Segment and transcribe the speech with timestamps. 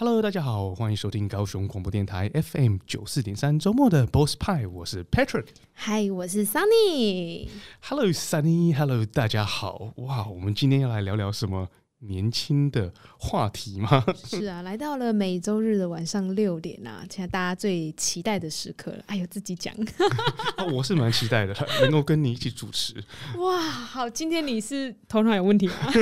[0.00, 5.48] Hello，大家好，欢迎收听高雄广播电台 FM 九四点三周末的 Boss 派，我是 Patrick。
[5.76, 7.50] Hi，我是 Sunny。
[7.82, 9.92] Hello，Sunny，Hello，大家好。
[9.96, 11.68] 哇，我们今天要来聊聊什么？
[12.00, 14.02] 年轻的话题吗？
[14.24, 19.04] 是啊，来到了每周日的晚上六点啊，现在大家最期待的时刻了。
[19.06, 19.74] 哎呦，自己讲，
[20.56, 22.94] 啊，我是蛮期待的，能够跟你一起主持。
[23.36, 25.74] 哇，好，今天你是头脑有问题吗？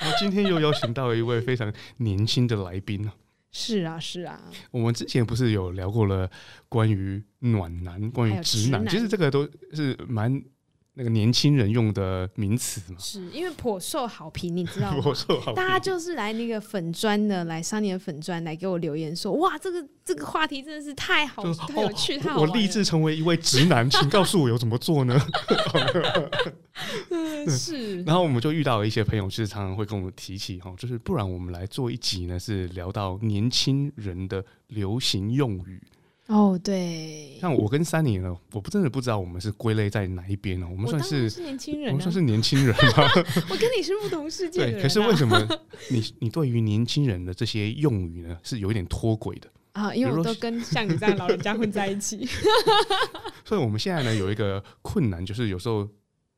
[0.00, 3.12] 我今天又邀请到了一位非常年轻的来宾呢。
[3.50, 4.40] 是啊，是啊。
[4.70, 6.30] 我们之前不是有聊过了
[6.68, 10.42] 关于暖男、关于直男，其实这个都是蛮。
[10.98, 15.00] 那个年轻人用的名词嘛，是因为颇受好评，你知道吗？
[15.04, 22.18] 颇受好评，大家就是来那个粉砖的，来三年粉砖来给我留言说，哇，这个这个话题真的是太好，太有趣。
[22.34, 25.20] 我立志成为一位直男，请告诉我有怎么做呢？
[27.46, 28.02] 是。
[28.08, 35.78] 然后我们就遇到了一些朋友，其实常常会跟我们提起哈，就是不然我们来做一集呢，是聊到年轻人的流行用语。
[36.26, 40.66] 哦，oh, 对，像我跟 Sunny 呢，我不真的不知道我们是归类在哪一边呢？
[40.68, 43.04] 我们算是，是年轻人，啊，我们算是年轻人吗？
[43.48, 44.78] 我跟你是不同世界的人，啊。
[44.78, 45.48] 对，可是为什么
[45.90, 49.94] 你你对于年轻人的这些用语呢，是有一点脱轨的啊？
[49.94, 52.28] 因为我都跟像你这样老人家混在一起。
[53.44, 55.88] 所以我们现在呢有一个困难，就是有时候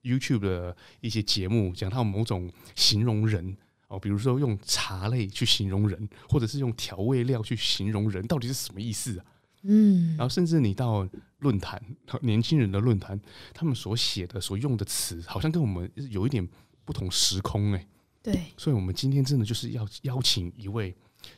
[0.03, 3.57] YouTube 的一些节目讲到某种形容人
[3.89, 9.25] 哦，比如说用茶类去形容人，或者是用调味料去形容人，到底是什么意思啊？
[9.63, 11.09] 嗯，然后甚至你到
[11.41, 11.81] 论坛，
[12.23, 13.21] 年轻人的论坛，
[13.53, 16.47] 他们所写的、所用的词，好像跟我们有一点
[16.85, 17.87] 不同时空哎。
[18.23, 20.95] 对，所以我们今天真的就是要邀请一位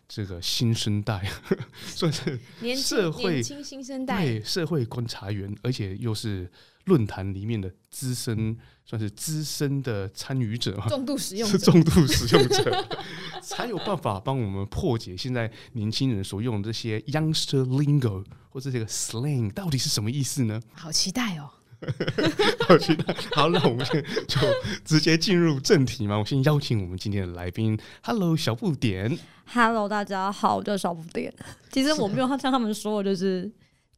[0.09, 1.31] 这个新生代，
[1.87, 2.39] 算是
[2.77, 6.51] 社会新生代，对，社会观察员，而且又是
[6.85, 12.89] 论坛里面的资深，算是资深的参与者嘛， 重度使用者，是重度使用者。
[13.43, 20.61] 才有办法帮我们破解现在年轻人所用的这些 youngster lingo 或者这个 slang 到底是什么意思呢？
[20.75, 21.51] 好期待哦！
[22.67, 23.15] 好期待。
[23.33, 24.39] 好，那我们先就
[24.85, 26.19] 直接进入正题嘛。
[26.19, 31.33] 我先邀请我们今天的来宾，Hello 小不点，Hello 大家好，我叫小不点。
[31.71, 33.51] 其实我没有像他们说，就是。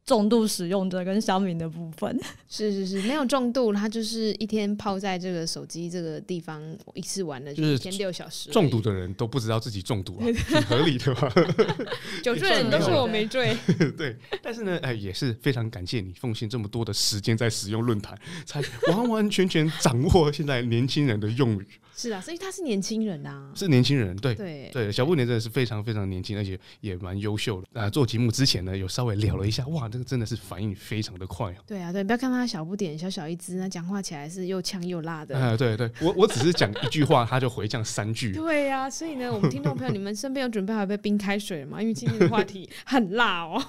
[0.05, 2.19] 重度使用者跟乡民的部分
[2.49, 6.61] 是是是，没有重度，他就是一天泡在这个手机这个地方
[6.93, 8.49] 一次玩了，就是一天六小时。
[8.51, 11.33] 中毒的人都不知道自己中毒啊， 挺合理的吧？
[12.21, 13.55] 酒醉人都说我没醉，
[13.97, 14.17] 对。
[14.41, 21.67] 但是呢，哎，也是非常感谢你奉献这么多的时间在使用论坛，才完完全全掌握现在年轻人的用语。
[21.95, 27.89] 是啊，所以他是年轻人啊，是年轻人，对对对，小不点真的是非常非常年轻，而且也蛮优秀的啊。
[27.89, 31.53] 做节目之前呢，有稍微聊了一下，哇，这个真的是反应非常的快。
[31.67, 35.37] 对啊，对，不要看他小不点，小小一只，那讲话起来是又呛又辣的。
[35.37, 38.33] 啊，对对，我我只是讲一句话，他就回降三句。
[38.33, 41.81] 对呀、啊，所以呢， 我们听众朋友，你们身边有准备好一杯冰开水吗？
[41.81, 43.63] 因为今天的话题很辣哦。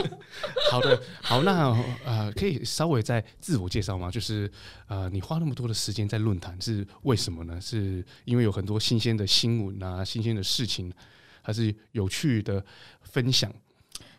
[0.70, 1.74] 好的，好，那
[2.04, 4.10] 呃，可以稍微再自我介绍吗？
[4.10, 4.50] 就是
[4.88, 7.58] 呃，你花那么多的时间在论坛是为什么呢？
[7.62, 10.92] 是因为有很多新鲜的新闻啊，新鲜的事情，
[11.40, 12.62] 还是有趣的
[13.00, 13.50] 分享？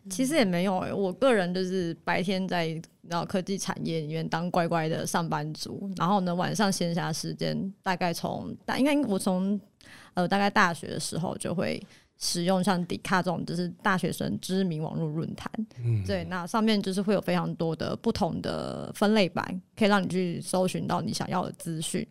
[0.09, 9.57] 其实也没有、欸，我个人就是白天在然后科技产业里面当乖乖的上班族，然后呢，晚上闲暇时间大概从大应该我从
[10.13, 11.81] 呃大概大学的时候就会
[12.17, 15.49] 使用像迪卡这种就是大学生知名网络论坛，
[15.81, 22.05] 嗯，对，那上面就是会有非常多的不同的分类版，可以让你去搜寻到你想要的资讯。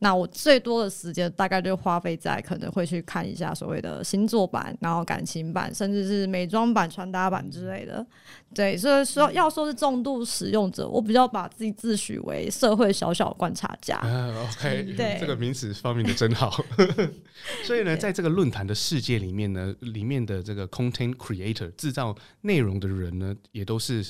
[0.00, 8.06] 那我最多的时间大概就花费在可能会去看一下所谓的星座版，然后感情版，甚至是美妆版、穿搭版之类的。
[8.54, 13.98] 对，所以说要说是重度使用者，我比较把自己自诩为社会小小观察家。
[14.04, 16.62] Uh, OK，对，这个名词发明的真好。
[17.64, 24.06] 所以呢，在这个论坛的世界里面呢，里面的这个 content creator 制造内容的人呢，也都是。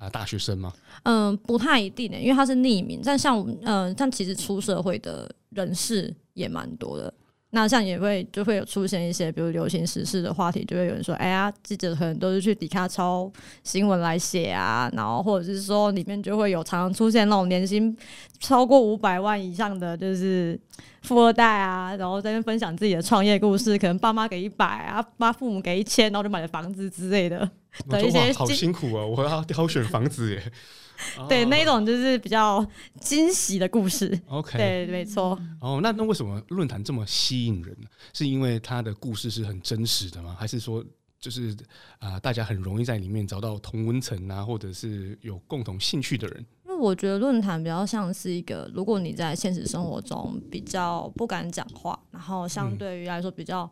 [0.00, 0.72] 啊，大学生吗？
[1.02, 3.00] 嗯，不太一定的，因为他是匿名。
[3.04, 7.12] 但像嗯，像其实出社会的人士也蛮多的。
[7.52, 13.30] 那像也会就会有出现一些，比如流行时事的话题，就会有人说：“哎呀，记者可能都是去迪卡抄
[13.64, 17.94] 新闻来写啊。”然后或者是说里面就会有常常出现那种年薪
[18.38, 20.58] 超过五百万以上的，就是
[21.02, 27.50] 富二代啊，然后在那分享自己的创业故事，可能爸妈给一百啊，爸父母给一千，然后就买了房子之类的。
[27.88, 29.04] 的一些好辛苦啊！
[29.04, 30.52] 我要挑选房子耶。
[31.30, 32.64] 对，那一种就是比较
[33.00, 34.20] 惊喜的故事。
[34.26, 35.38] OK，对，没错。
[35.58, 37.88] 哦，那那为什么论坛这么吸引人呢？
[38.12, 40.36] 是因为他的故事是很真实的吗？
[40.38, 40.84] 还是说，
[41.18, 41.52] 就是
[41.98, 46.44] 啊、呃，大家很容易在里面找到同温层啊，或者是有共同兴趣的人？
[46.66, 53.68] 因为我觉得论坛比较像是一个，如果你在现实生活中比较不敢讲话，然后相对于来说比较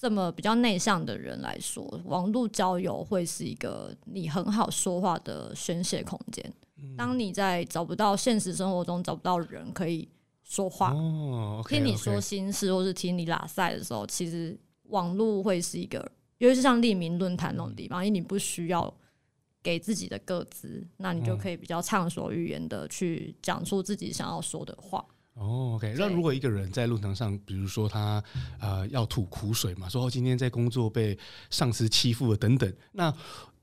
[0.00, 6.42] 这么比较内向的人来说，网络交友会是一个你很好说话的宣泄空间。
[6.78, 10.08] 嗯、当你在找不到现实生活中找不到人可以
[10.42, 18.90] 说话，哦 okay, 听你说心事或是听你拉赛的时候，其实网络会是一个，尤其是像匿名论坛那种地方，因为你不需要
[19.62, 25.04] 给自己的个资，那你就可以比较畅所欲言的去讲出自己想要说的话。
[25.40, 25.94] 哦，OK。
[25.96, 28.22] 那如果一个人在论坛上，比如说他
[28.60, 33.12] 呃要吐苦水嘛，说今天在工作被上司欺负了等等，那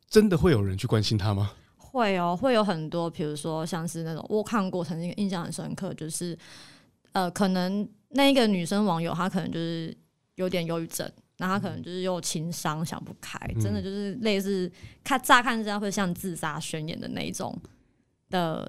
[0.09, 1.51] 真的会有人去关心他吗？
[1.77, 6.35] 会哦，会有很多，比如说像是那种我看过，曾经印象很深刻，就是
[7.12, 9.95] 呃，可能那一个女生网友她可能就是
[10.33, 11.07] 有点忧郁症，
[11.38, 14.71] 那她可能就是又情伤想不开，嗯，真的就是类似
[15.03, 17.56] 看乍看之下会像自杀宣言的那一种
[18.31, 18.68] 的。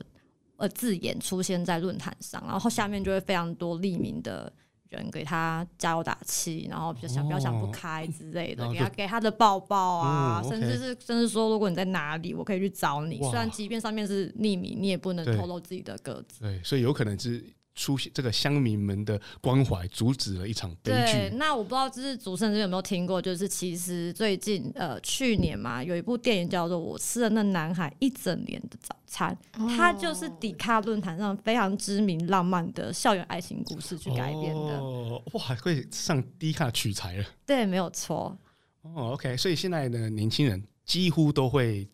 [0.59, 4.53] 呃，字眼出现在论坛上，然后下面就会非常多匿名的
[4.89, 13.19] 人给他加油打气，然后比较想不要想不开之类的，给他给他的抱抱啊，嗯、甚至是甚至说，如果你在哪里，我可以去找你。
[13.23, 16.41] 虽然即便上面是匿名，你也不能透露自己的个子。
[16.41, 17.45] 对，所以有可能是。
[17.79, 21.13] 出现这个乡民们的关怀，阻止了一场悲剧。
[21.13, 23.23] 对，那我不知道，就是主持人这边有没有听过？
[23.23, 34.81] 就是其实最近呃，去年嘛，有一部电影叫做《我吃了那男孩一整年的早餐》，哦，它就是迪卡论坛上非常知名浪漫的校园爱情故事去改编的。
[34.81, 37.25] 哦，哇，还会上迪卡取材了？
[37.47, 38.37] 对，没有错。
[38.83, 41.89] 哦，OK，所以现在的年轻人几乎都会。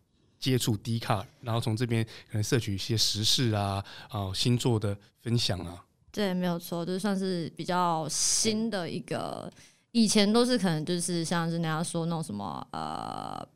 [0.44, 5.82] 接触 D 卡，然后从这边可能摄取一些时事啊，啊星座的分享啊。
[6.12, 9.50] 对，没有错，就算是比较新的一个。
[9.93, 13.49] 以前都是可能就是像是人家说那种什么呃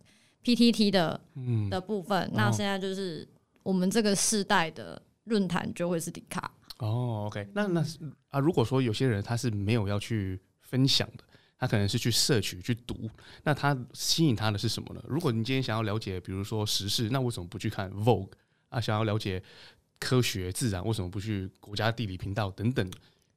[0.43, 3.29] PTT 的嗯的部分，那现在就是
[3.63, 6.51] 我们这个世代的论坛就会是 D 卡。
[6.79, 7.85] 哦，OK，那那
[8.31, 11.25] 啊，如果说有些人他是没有要去分享的。
[11.59, 13.11] 他可能是去摄取、去读，
[13.43, 15.03] 那他吸引他的是什么呢？
[15.09, 18.31] 如果你今天想要了解，比如说时事，那为什么不去看 Vogue
[18.69, 18.81] 啊？
[18.81, 19.43] 想要了解
[19.99, 22.89] 科学、自然，为什么不去国家地理频道等等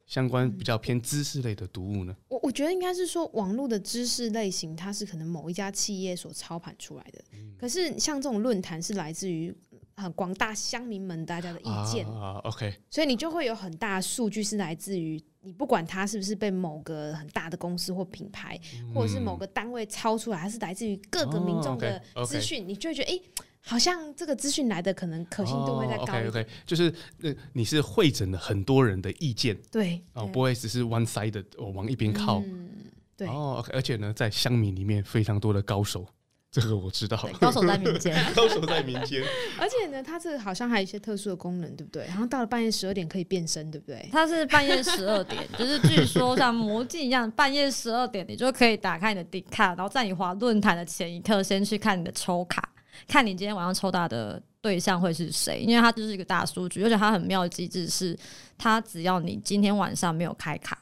[0.05, 2.15] 相关比较偏知识类的读物呢？
[2.27, 7.23] 我我觉得应该是说，网络的知识类型，它是可能某一家企业所操盘出来的。
[7.33, 9.55] 嗯、可是像这种论坛，是来自于
[10.01, 12.39] 很广大乡民们大家的意见啊。
[12.43, 15.21] OK，所以你就会有很大的数据是来自于。
[15.43, 23.23] 你不管它是不是被某个很大的公司或品牌，嗯、或者是某个单位抄出来，还是来自于各个民众的资讯，你就会觉得，哎、欸，
[23.59, 26.27] 好像这个资讯来的可能可信度会再高一点。
[26.27, 26.93] 哦、okay, okay, 就是
[27.23, 32.39] 呃，你是会诊了很多人的意见，对，哦，不会只是 one side 的，我往一边靠。
[32.45, 32.69] 嗯，
[33.17, 33.27] 对。
[33.27, 36.05] 哦，OK，而且呢，在乡民里面非常多的高手。
[36.51, 39.23] 这个我知道，高手在民间， 高手在民间。
[39.57, 42.05] 而且呢，它这个好像还有一些特殊的功能，对不对？
[42.07, 44.09] 然后到了半夜十二点可以变身，对不对？
[44.11, 52.69] 它是半夜十二点，就是据说像魔镜一样，半夜十二点你就可以打开你的 D 卡，然后在你滑论坛的前一刻，先去看你的抽卡，
[53.07, 58.17] 看你今天晚上抽到的对象会是谁，因为它就是一个大数据，而且它很妙的机制是，
[58.57, 60.77] 它只要你今天晚上没有开卡，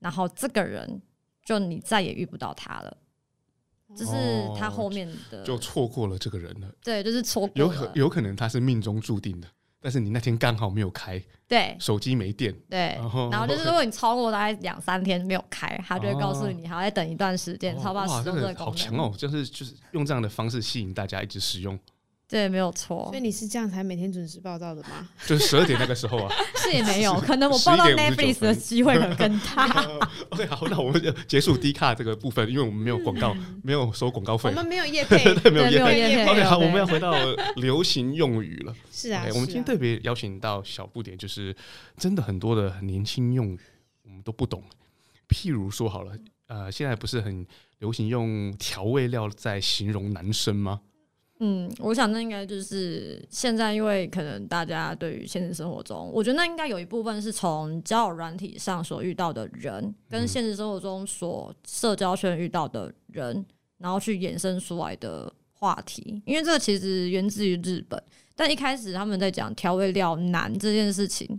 [0.00, 1.00] 然后这个人
[1.44, 2.96] 就你再也遇不到他了。
[3.96, 4.12] 就是
[4.58, 6.68] 他后面的，就错过了这个人了。
[6.82, 7.52] 对，就是错过。
[7.54, 9.48] 有可有可能他是命中注定的，
[9.80, 12.94] 但是你那天刚好没有开，对，手机没电，对。
[12.96, 18.56] 然后，然后就是如果你超过大概两三天没有开，他就会告诉你，还要再等一段时间，超怕使用这个功能。
[18.56, 19.12] 好强哦！
[19.16, 21.78] 就是就是用这样的方式吸引大家一直使用。
[22.34, 23.06] 对，没有错。
[23.10, 25.08] 所以你是这样才每天准时报到的吗？
[25.24, 26.34] 就是十二点那个时候啊。
[26.58, 29.86] 是也没有， 可能我报到 Netflix 的机会很更大。
[30.30, 34.50] OK，好，那我们就结束 D 卡这个部分，因为我们没有广告，没有收广告费。
[34.50, 36.26] 我们没有业配，对，没有业配。
[36.26, 37.14] OK，好，我们要回到
[37.54, 38.74] 流行用语了。
[38.90, 41.54] 是啊，我们今天特别邀请到小不点，就是
[41.96, 43.60] 真的很多的年轻用语
[44.02, 44.60] 我们都不懂。
[45.28, 46.12] 譬如说好了，
[46.48, 47.46] 呃，现在不是很
[47.78, 50.80] 流行用调味料在形容男生吗？
[51.46, 63.44] 嗯，我想那应该就是现在，因为可能大家对于现实生活中，我觉得那应该有一部分是从交友软体上所遇到的人，跟现实生活中所社交圈遇到的人，
[63.76, 66.22] 然后去衍生出来的话题。
[66.24, 68.02] 因为这个其实源自于日本，
[68.34, 71.38] 但一开始他们在讲调味料难这件事情，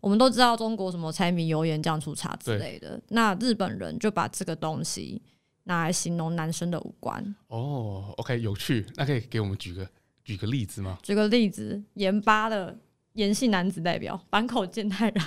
[0.00, 5.22] 我们都知道中国什么柴米油盐酱醋茶之类的，那日本人就把这个东西。
[5.68, 9.86] 拿来形容男生的五官哦，OK，有趣，那可以给我们举个
[10.24, 10.98] 举个例子吗？
[11.02, 12.74] 举个例子，盐巴的
[13.12, 15.26] 盐系男子代表坂口健太郎。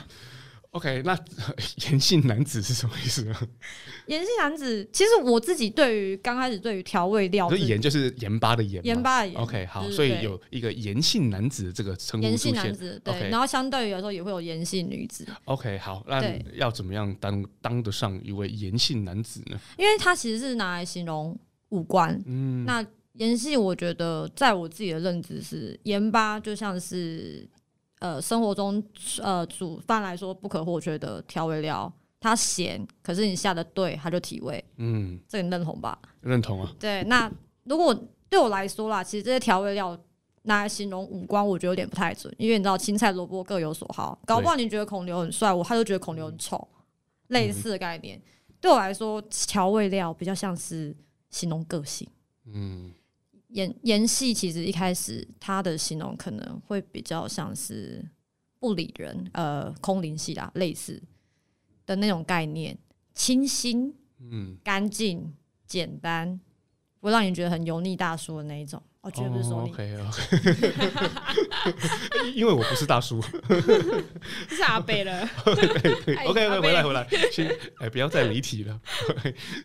[0.72, 1.14] OK，那
[1.90, 3.36] 盐性男子是什么意思呢？
[4.08, 9.38] 盐性男子，其实我自己对于刚开始对于调味料，盐就是盐巴的盐，盐巴的盐。
[9.42, 12.26] OK，好，所以有一个盐性男子这个称呼。
[12.26, 15.28] 盐性男子，对，然后相对于来说也会有盐性女子。
[15.44, 16.24] OK，好，那
[16.54, 19.60] 要怎么样当当得上一位盐性男子呢？
[19.78, 21.38] 因为它其实是拿来形容
[21.70, 22.18] 五官。
[22.26, 22.82] 嗯，那
[23.16, 27.46] 盐性，我觉得在我自己的认知是，盐巴就像是。
[28.02, 28.84] 呃，生活中
[29.22, 34.64] 呃煮饭来说不可或缺的调味料，它咸，可是你下的对，它就提味。
[34.78, 35.96] 嗯，这个你认同吧？
[36.22, 36.74] 认同啊。
[36.80, 37.32] 对，那
[37.66, 37.96] 如果
[38.28, 39.96] 对我来说啦，其实这些调味料
[40.42, 46.68] 拿来形容五官，我觉得有点不太准，因为你知道青菜萝卜各有所好，搞不好你觉得孔刘很帅，我他就觉得孔刘很丑，
[47.28, 48.18] 类似的概念。
[48.18, 50.96] 嗯、对我来说，调味料比较像是
[51.30, 52.10] 形容个性。
[52.48, 52.92] 嗯。
[53.52, 58.04] 盐盐系其实一开始他的形容可能会比较像是
[58.60, 61.02] 不理人，呃，空灵系啦，类似
[61.86, 62.78] 的那种概念，
[63.14, 65.34] 清新，嗯，干净，
[65.68, 66.40] 简单，
[67.00, 68.82] 不会让你觉得很油腻大叔的那一种。
[69.02, 69.72] 我绝对不是说你。
[69.72, 70.22] OK OK。
[72.36, 73.20] 因为我不是大叔，
[74.48, 75.28] 是阿伯了。
[75.46, 75.68] OK
[76.28, 78.80] OK，回来回来，先哎，不要再离题了。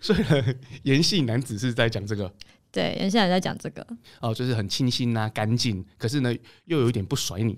[0.01, 2.35] 所以呢，盐系男子是在讲这个。
[2.77, 3.87] 对，现在在讲这个
[4.21, 6.31] 哦，就是很清新、啊，干净，可是呢，
[6.67, 7.57] 又有一点不甩你，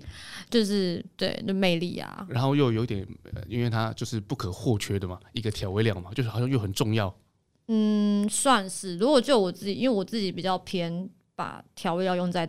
[0.49, 2.25] 就是对，就魅力啊。
[2.29, 3.05] 然后又有点，
[3.49, 7.13] 因为它就是不可或缺的嘛，一个调味料嘛，就是好像又很重要。
[7.67, 8.97] 嗯，算是。
[8.97, 12.47] 如果就我自己，因为我自己比较偏把调味料用在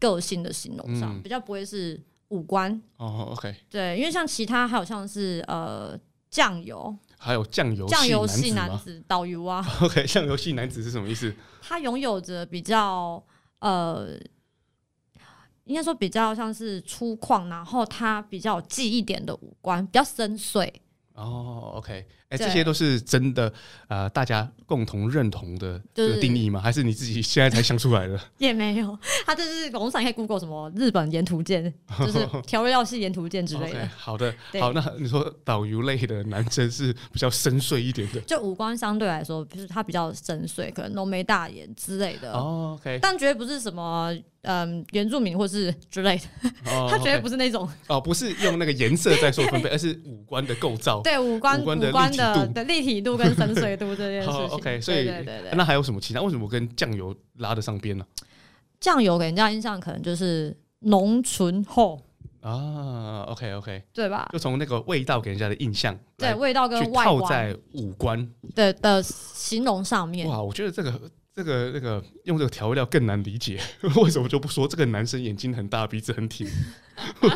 [0.00, 2.82] 个性的形容上，嗯、比较不会是五官。
[2.96, 3.54] 哦，OK。
[3.70, 5.96] 对，因为像其他还有像是呃
[6.28, 6.96] 酱油。
[7.18, 11.34] 还有酱油酱油系男子导游啊， OK，酱油系男子是什么意思？
[11.68, 13.20] 他拥有着比较
[13.58, 14.16] 呃，
[15.64, 20.72] 应该说比较像是粗犷，然后他比较有记忆点的五官，比较深邃。
[21.16, 22.06] 哦，OK。
[22.28, 23.52] 哎，这些都是真的，
[23.86, 26.60] 呃，大家共同认同的这个定义吗？
[26.60, 28.18] 还是你自己现在才想出来的？
[28.38, 33.78] 也没有，他这是网上可以 Google 什么日本盐图鉴， 就是调味料系盐图鉴之类的。
[33.78, 42.32] Okay, 好的，好，那你说导游类的男生是比较深邃一点的，就五官相对来说，就是他比较深邃，可能浓眉大眼之类的。
[42.32, 44.12] 哦，OK，但绝对不是什么
[44.46, 46.50] 嗯原住民或是之类的，
[46.88, 52.34] 他绝对不是那种哦，不是用那个颜色在做分配， 而是五官的构造，对五官五官的。
[52.34, 56.20] 的的立体度跟深邃度这件事情， OK，所以对对对对，那还有什么其他？
[56.22, 58.04] 为什么跟酱油拉得上边呢？
[58.80, 62.00] 酱油给人家印象可能就是浓醇厚
[62.40, 64.28] 啊，OK OK，对吧？
[64.32, 70.28] 就从那个味道给人家的印象，对味道跟外套在五官的的形容上面。
[70.28, 70.92] 哇，我觉得这个
[71.36, 73.60] 这个那个用这个调味料更难理解，
[74.02, 76.48] 为什么就不说这个男生眼睛很大，鼻子很挺？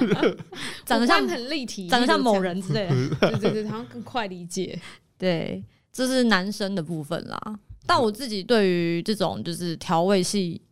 [0.86, 4.80] 长得像很立体，长得像某人之类的， 对对对，好像更快理解。
[5.18, 7.38] 对，这是男生的部分啦。
[7.84, 10.62] 但我自己对于这种就是调味系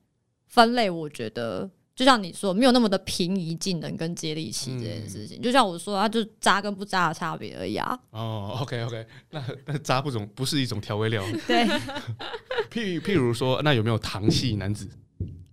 [0.46, 5.40] 分类，我觉得就像你说，没有那么的平移技能跟接地气这件事情。
[5.40, 7.98] 嗯、就像我说，它就渣跟不渣的差别而已啊。
[8.10, 11.20] 哦，OK OK，那那渣不种不是一种调味料。
[11.48, 11.66] 对，
[12.70, 14.88] 譬譬如说，那有没有糖系男子？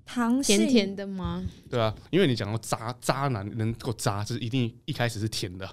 [0.05, 1.43] 糖甜甜的吗？
[1.67, 5.67] 对啊，因为你讲到渣渣男能够渣，就是一定一开始是甜的。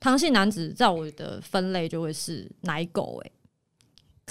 [0.00, 3.32] 糖系男子在我的分类就会是奶狗，欸，哎，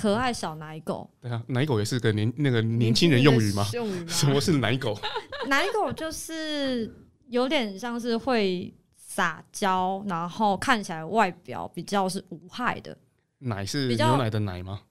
[0.01, 1.09] 可爱小奶狗。
[1.21, 3.67] 对啊，奶狗也是个年那个年轻人用语吗？
[3.73, 4.07] 用语吗？
[4.09, 4.97] 什么是奶狗？
[5.47, 6.91] 奶狗就是
[7.27, 12.97] 有点像是会撒娇，然后看起来外表比较是无害的。
[13.39, 14.81] 奶是牛奶的奶吗？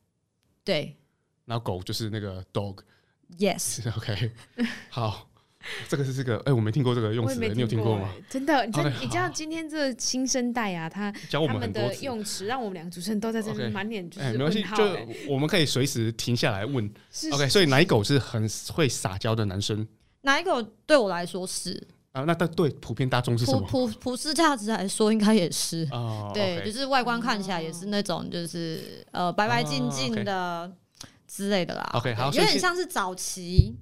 [0.64, 0.96] 对。
[1.44, 2.78] 然后狗就是那个 dog。
[3.38, 4.32] Yes，OK，
[4.90, 5.29] 好，
[5.88, 8.12] 这个是这个，哎，我没听过这个用词，你有听过吗？
[8.28, 14.62] 真的，你你知道今天这新生代啊，他教我们的用词，让我们两个主持人都在这边满脸就是没关系。
[14.74, 14.84] 就
[15.28, 16.90] 我们可以随时停下来问。
[17.32, 19.86] OK，所以奶狗是很会撒娇的男生。
[20.22, 23.60] 奶狗对我来说是啊，那对普遍大众是什么？
[23.68, 25.86] 普普世价值来说，应该也是。
[26.32, 30.72] 对，就是外观看起来也是那种，就是呃白白净净的。
[31.32, 33.72] 之类的啦，OK，好，有点像是早期，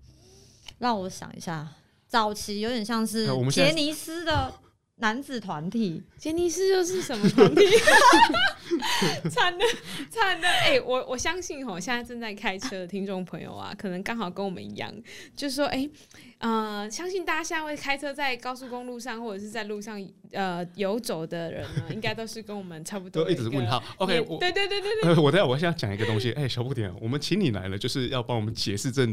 [0.79, 1.69] 让我想一下，
[2.07, 4.53] 早期有点像是杰尼斯的
[4.99, 7.63] 男子团体，杰尼斯又是什么团体？
[9.31, 9.65] 惨的，
[10.11, 14.93] 惨的，哎、欸，我我相信吼，现在正在开车的听众朋友啊，可能刚好跟我们一样，
[15.35, 15.91] 就是说，哎、欸。
[16.39, 20.01] 呃，相信大家现在会开车在高速公路上或者是在路上
[20.31, 23.25] 呃游走的人呢， 应该都是跟我们差不多。
[23.25, 23.83] 都一直是问号。
[23.97, 25.17] OK，我对对对对对。
[25.17, 29.05] 我等下我现在讲一个东西，哎、欸，小不点，我们请你来了，就是要帮我们解释这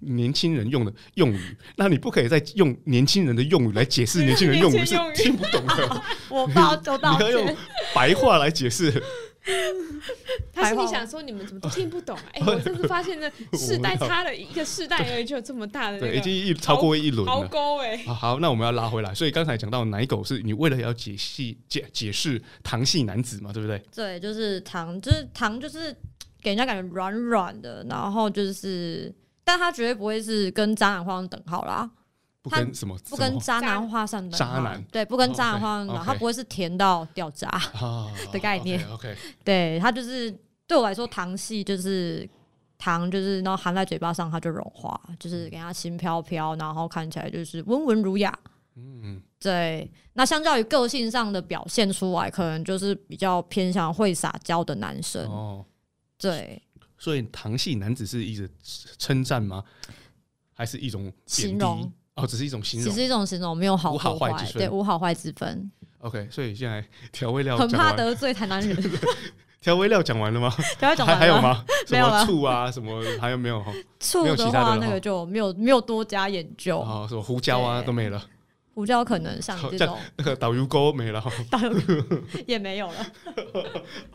[0.00, 1.56] 年轻人用的用语。
[1.76, 4.94] 那你不可以再用年轻人的用语来解释年轻人用语，是
[5.36, 7.28] 不懂的， 我报就道歉。
[7.28, 7.56] 你要用
[7.94, 9.02] 白话来解释。
[10.54, 12.24] 他心里想说：“你们怎么都听不懂、啊？
[12.32, 18.14] 哎、欸， 我真是发现，这世代差了一个世代而已，就有这么大的对，已经一超过一轮了。
[18.14, 19.14] 好，那我们要拉回来。
[19.14, 23.82] 所以刚才讲到奶狗是你为了要解析解解释糖系男子嘛，对不对？
[23.94, 25.94] 对，就是糖，就是糖，就是
[26.40, 29.14] 给人家感觉软软的，然后就是，
[29.44, 31.90] 但他绝对不会是跟渣男画上等号啦。
[32.44, 32.94] 不跟什么？
[33.08, 34.38] 不跟渣男画上等号。
[34.38, 37.50] 渣男对，不跟渣男画上等号，他不会是甜到掉渣
[38.30, 38.86] 的概念。
[38.90, 40.30] OK，对，他就是
[40.66, 42.28] 对我来说，糖系就是
[42.76, 48.38] 糖，就是然后含在嘴巴上，它就融化，就是给它轻飘飘，然后看起来就是温文儒雅。
[48.76, 49.90] 嗯，对。
[50.12, 55.24] 那相较于个性上的表现出来，可能就是比较偏向会撒娇的男生。
[55.30, 55.64] 哦，
[56.18, 56.60] 对。
[56.98, 58.50] 所以糖系男子是一直
[58.98, 59.64] 称赞吗？
[60.52, 61.90] 还是一种形容？
[62.16, 65.70] 哦，只是一种形容，只是一种形容，没有好无好坏之分，对，无好坏之分。
[65.98, 68.76] OK，所以现在调味料很怕得罪台南人。
[69.60, 70.54] 调味料讲完了吗？
[70.78, 71.64] 调味讲完了，还有吗？
[71.88, 72.24] 没有了。
[72.26, 73.64] 醋啊，什么还有没有？
[73.98, 76.78] 醋的话，那个就没有没有多加研究。
[76.80, 78.22] 哦，什么胡椒啊都没了。
[78.74, 81.72] 胡椒可能像这种那个导游沟没了，导游
[82.46, 83.06] 也没有了。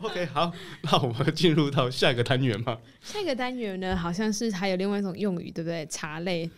[0.02, 0.52] OK，好，
[0.82, 2.78] 那我们进入到下一个单元吧。
[3.02, 5.84] 下一个单元呢，好像是还有另外一种用语，对不对？
[5.86, 6.48] 茶类。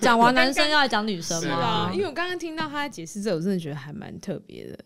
[0.00, 1.54] 讲完男生要来讲女生吗？
[1.56, 4.78] 啊，因为我刚刚听到他在解释这，我真的觉得还蛮特别的。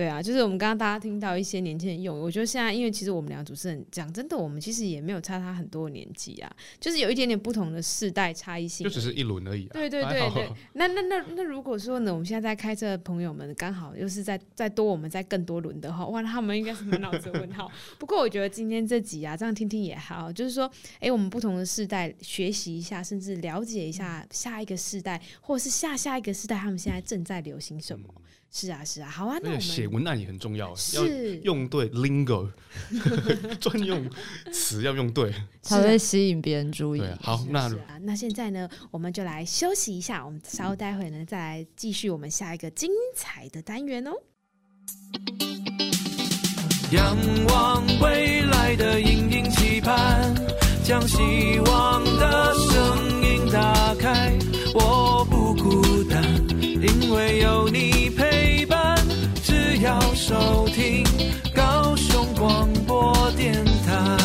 [0.00, 9.66] 对啊，就是我们刚刚大家听到一些年轻人用，我觉得现在因为其实我们两个主持人讲真的，我们其实也没有差他很多年纪啊，就是有一点点不同的世代差异性，就只是一轮而已。
[9.66, 17.70] 对对对对， 那那那那如果说呢，我们现在在开车的朋友们刚好又是在再多我们在更多轮的话，哇，他们应该是满脑子问号。
[17.98, 28.06] 不过我觉得今天这集啊，这样听听也好，就是说，哎，我们不同的世代学习一下，甚至了解一下下一个世代，或者是下下一个世代，他们现在正在流行什么。
[28.16, 28.19] 嗯
[28.52, 29.38] 是啊，是啊，好啊。
[29.42, 31.06] 那写文案也很重要，要
[31.44, 32.50] 用对 lingo，
[33.60, 34.10] 专用
[34.52, 37.02] 词要用对，才会吸引别人注意。
[37.20, 44.12] 好，那那现在呢，我们就来休息一下，我们稍后待会呢，再来继续我们下一个精彩的单元哦。
[46.90, 47.16] 仰
[47.46, 50.34] 望未来的隐隐期盼，
[50.82, 54.36] 将希望的声音打开，
[54.74, 56.20] 我不孤单，
[56.60, 57.99] 因为有你
[59.42, 59.70] 只。
[59.80, 61.02] 要收听
[61.54, 64.18] 高雄广播电台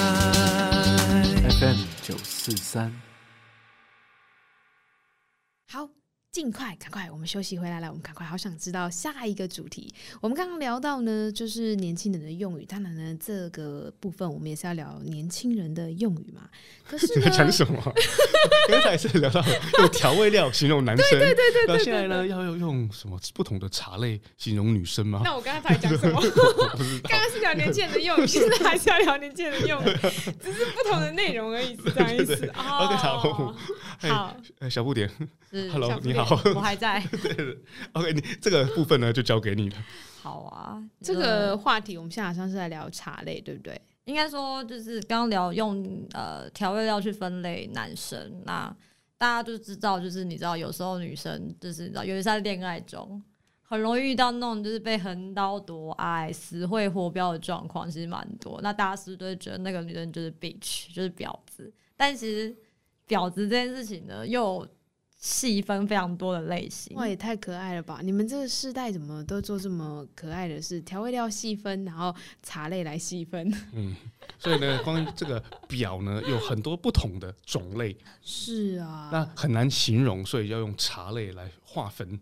[1.50, 3.05] FM 九四三。
[6.36, 7.88] 尽快，赶快，我们休息回来了。
[7.88, 9.94] 我们赶快，好想知道下一个主题。
[10.20, 12.66] 我们刚刚聊到呢，就是年轻人的用语。
[12.66, 16.42] 当然呢，这个部分我们也是要聊年轻人的用语嘛。
[16.86, 17.82] 可是呢，讲什么？
[18.68, 19.42] 刚才是聊到
[19.80, 21.78] 用调味料形容男生，对对对对，對。
[21.78, 25.22] 那现在呢，要用用什么不同的茶类形容女生吗？
[25.24, 26.22] 那我刚才讲什么？
[27.08, 29.86] 刚刚是聊年轻人的用语，现在还是要聊年轻人的用语，
[30.44, 32.34] 只是不同的内容而已，是这样意思。
[32.34, 33.56] OK，好，
[34.02, 34.36] 好，
[34.70, 35.10] 小不点
[35.72, 36.40] ，Hello，你好。
[36.56, 37.00] 我还在。
[37.22, 37.58] 对
[37.94, 39.78] ，OK，你这个部分呢，就交给你了。
[40.22, 43.80] 好啊，这个话题我们现在好像是在聊茶类，对不对？
[44.06, 48.76] 应该说就是刚刚聊用呃调味料去分类男生，那
[49.18, 53.24] 大家就知道，就是你知道有时候女生就是你知道，尤其是在恋爱中，
[53.62, 58.60] 很容易遇到那种就是被横刀夺爱、死会活标的状况，其实蛮多。
[58.62, 61.74] 那大家是不是都会觉得那个女人就是 bitch，就是婊子？
[61.96, 62.56] 但其实
[63.08, 64.68] 婊子这件事情呢，又
[65.26, 68.00] 细分非常多的类型，哇，也太可爱了吧！
[68.04, 70.80] 你们这个世代怎么都做这么可爱的事？
[70.82, 73.52] 调味料细分，然后茶类来细分。
[73.74, 73.96] 嗯，
[74.38, 77.98] 所以呢，关于这个表呢，有很多不同的种类。
[78.22, 82.20] 是啊，那很难形容，所以要用茶类来划分。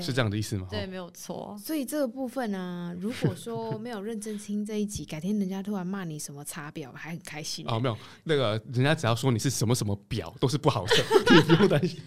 [0.00, 0.66] 是这样的意思吗？
[0.70, 1.56] 对，没有错。
[1.62, 7.64] 所以这个部分呢、啊，如果说没有认真听这一集，改天人家突然骂你什么擦表，还很开心。
[7.68, 10.94] 哦，没有，那个人家只要说你是什么什么表，都是不好的，
[11.34, 12.00] 你不用担心。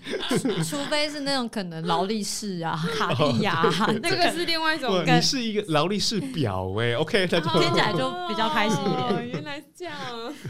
[0.63, 5.03] 除非是那种可能劳力士啊、 卡地亚、啊，那个是另外一种。
[5.05, 8.97] 你是一个劳力士表哎，OK，那就 听起来就比较开心一点。
[8.97, 9.95] 哦、原来是这样。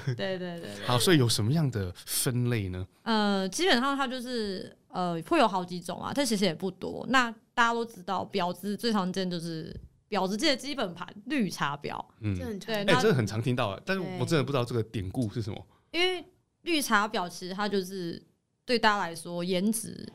[0.06, 0.70] 对，对对对。
[0.86, 2.86] 好，所以有什么样的分类呢？
[3.04, 7.06] 呃，基本上它就是呃会有好几种啊，但其实也不多。
[7.10, 9.80] 那大家都知道，婊子最常见就是
[10.10, 12.04] 婊子界的基本盘绿茶婊。
[12.22, 15.68] 嗯，对，哎、欸，这个很常听到啊，但是我真的不知道这个典故是什么。
[15.92, 16.26] 因为
[16.64, 18.20] 绿茶婊其实它就是
[18.66, 20.12] 对大家来说颜值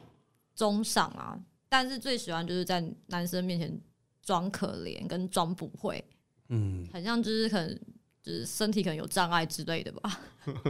[0.57, 3.81] 中上啊，但是最喜欢就是在男生面前
[4.21, 6.05] 装可怜跟装不会，
[6.49, 7.81] 嗯，很像就是可能
[8.21, 10.21] 就是身体可能有障碍之类的吧。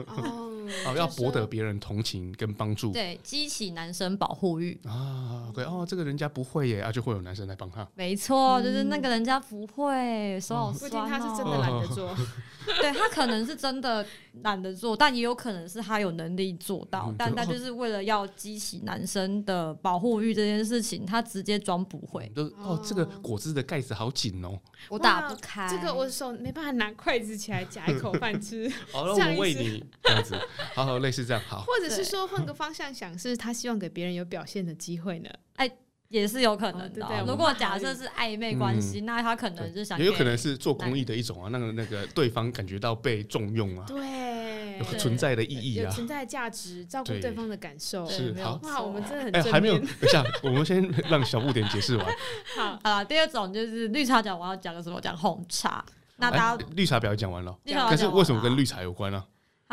[0.07, 5.51] 哦 哦，要博得别人同情跟帮助，对，激起男生保护欲啊。
[5.55, 7.87] 对哦，这个人家不会耶，啊，就会有男生来帮他。
[7.95, 10.81] 没错，就是那个人家不会，手好酸。
[10.91, 12.15] 不一定他是真的懒得做，
[12.81, 14.07] 对他可能是真的
[14.43, 22.31] 懒得做，但也有可能是他有能力做到，但他就是为了要激起男生的保护欲这件事情，他直接装不会。
[22.35, 24.59] 就哦，这个果汁的盖子好紧哦，
[24.89, 28.71] 我打不开，这个我手没办法拿筷子起来夹一口饭吃。
[28.91, 29.62] 好了， 我喂你
[30.03, 30.39] 这样子，
[30.75, 31.63] 好好类似这样好。
[31.63, 35.31] 或者是说换个方向想，是他希望给别人有表现的机会呢？
[35.57, 35.71] 哎。
[36.09, 37.25] 也是有可能的。
[37.27, 48.07] 如果假设是暧昧关系，那他可能就想也有可能是做公益的一种啊，那个那个对方感觉到被重用啊，对，有存在的意义啊，存在价值，照顾对方的感受。
[48.07, 52.07] 是好哇，我们真的很哎，还没有，等一下，我们先让小不点解释完。
[52.59, 55.01] 好啊，第二种就是绿茶婊，我要讲个什么？
[55.01, 55.83] 讲红茶。
[56.17, 59.25] 那大家绿茶婊讲完了，可是为什么跟绿茶有关呢？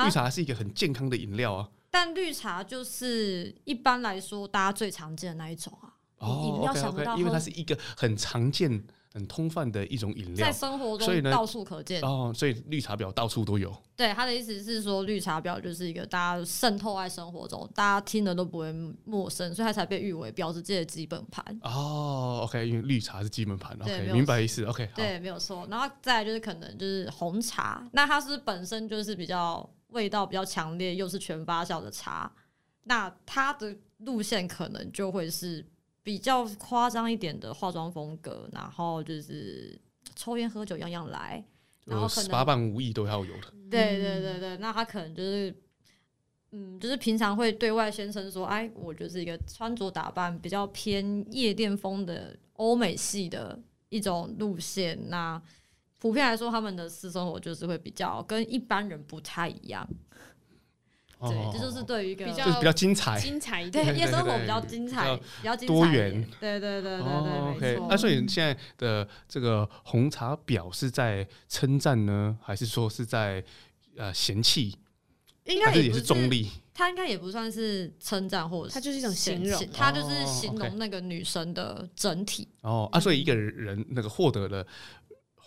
[0.05, 5.93] 绿茶是一个很健康的饮料啊，但绿茶就是一般来说大家最常见的那一种啊。
[6.19, 8.83] 哦，OK OK，因为它是一个很常见、
[9.13, 13.73] 很通泛的一种饮料，在生活中所以呢到处可见哦，所以绿茶婊到处都有。
[13.95, 18.69] 对，他的意思是说，绿茶婊就是一个大家渗透在生活中，大家听了都不会
[19.05, 21.57] 陌生，所以它才被誉为婊子界的基本盘。
[21.63, 25.65] 哦，OK，因为绿茶是基本盘，OK，明白意思，OK，对，没有错。
[25.71, 32.31] 然后再来就是可能就是红茶，那它是本身就是比较味道比较强烈，又是全发酵的茶，
[32.83, 35.65] 那它的路线可能就会是。
[36.01, 39.79] 比较夸张一点的化妆风格，然后就是
[40.15, 41.43] 抽烟喝酒样样来，
[41.85, 43.53] 然后可能八般武艺都要有的。
[43.69, 45.53] 对对对对，那他可能就是，
[46.51, 54.97] 嗯，就是平常会对外宣称说，哎，我就是一个穿着打扮比较偏夜店风的欧美系的一种路线。
[55.09, 55.39] 那
[55.99, 59.87] 普遍来说，他们的私生活就是会比较跟一般人不太一样。
[61.21, 66.25] 对，这就是对于一个比较比较精彩、精彩一点，对夜生活比较精彩、比较多元。
[66.39, 67.87] 对对对对对，OK。
[67.89, 73.43] 那所以现在的这个红茶婊是在称赞呢，还是说是在
[73.97, 74.77] 呃嫌弃？
[75.43, 76.49] 应该也也是中立。
[76.73, 82.47] 他应该也不算是称赞，或者他就是一种形容，他就是形容那个女生的整体。
[82.61, 84.65] 哦啊，所以一个人那个获得了。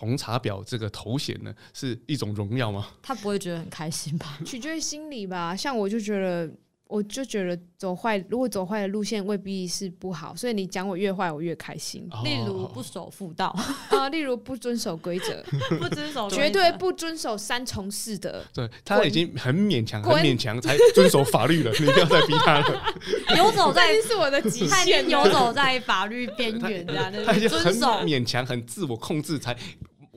[0.02, 2.88] 红茶婊这个头衔呢，是一种荣耀吗？
[3.00, 4.36] 他不会觉得很开心吧？
[4.44, 5.54] 取决于心理吧。
[5.54, 6.52] 像我就觉得，
[6.88, 10.34] 我就觉得走坏，如果走坏的路线未必是不好。
[10.34, 12.04] 所以你讲我越坏，我越开心。
[12.10, 13.46] 哦、例如不守妇道
[13.90, 15.40] 啊， 例如不遵守规则，
[15.78, 18.44] 不遵守，绝对不遵守三从四德。
[18.52, 21.70] 对，他已经很勉强，很勉强才遵守法律了。
[21.78, 22.94] 你不要再逼他了。
[23.36, 27.72] 游走在是我的极限，游走在法律边缘，这样他已经很
[28.04, 29.56] 勉强，很自我控制才。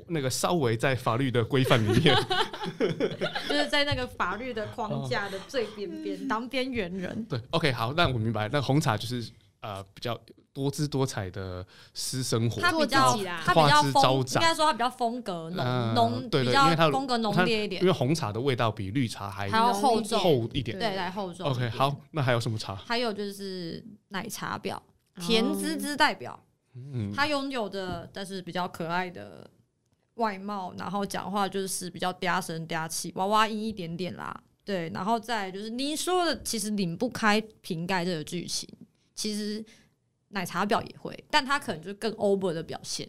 [0.07, 2.15] 那个稍微在法律的规范里面，
[3.49, 7.23] 就是在那个法律的框架的最边边，当边缘人。
[7.25, 8.47] 对，OK，好，那我明白。
[8.49, 9.27] 那红茶就是
[9.61, 10.19] 呃比较
[10.53, 17.81] 多姿多彩的私生活，他比较他比较风，应该说他比较风格浓浓，对对，因为它风格浓烈一点。
[17.81, 21.45] 因为红茶的味道比绿茶还还要厚重厚一点，对，来厚重。
[21.49, 22.75] OK，好，那还有什么茶？
[22.75, 24.77] 还有就是奶茶婊，
[25.19, 26.39] 甜滋滋代表。
[26.75, 29.49] 嗯，他拥有的但是比较可爱的。
[30.15, 38.69] 外貌，然后讲话就是比较嗲声嗲气，娃娃音一点点啦，对，然后再就是您说的，其实拧不开瓶盖这个剧情，
[39.13, 39.63] 其实
[40.29, 43.07] 奶茶婊也会，但他可能就更 over 的表现。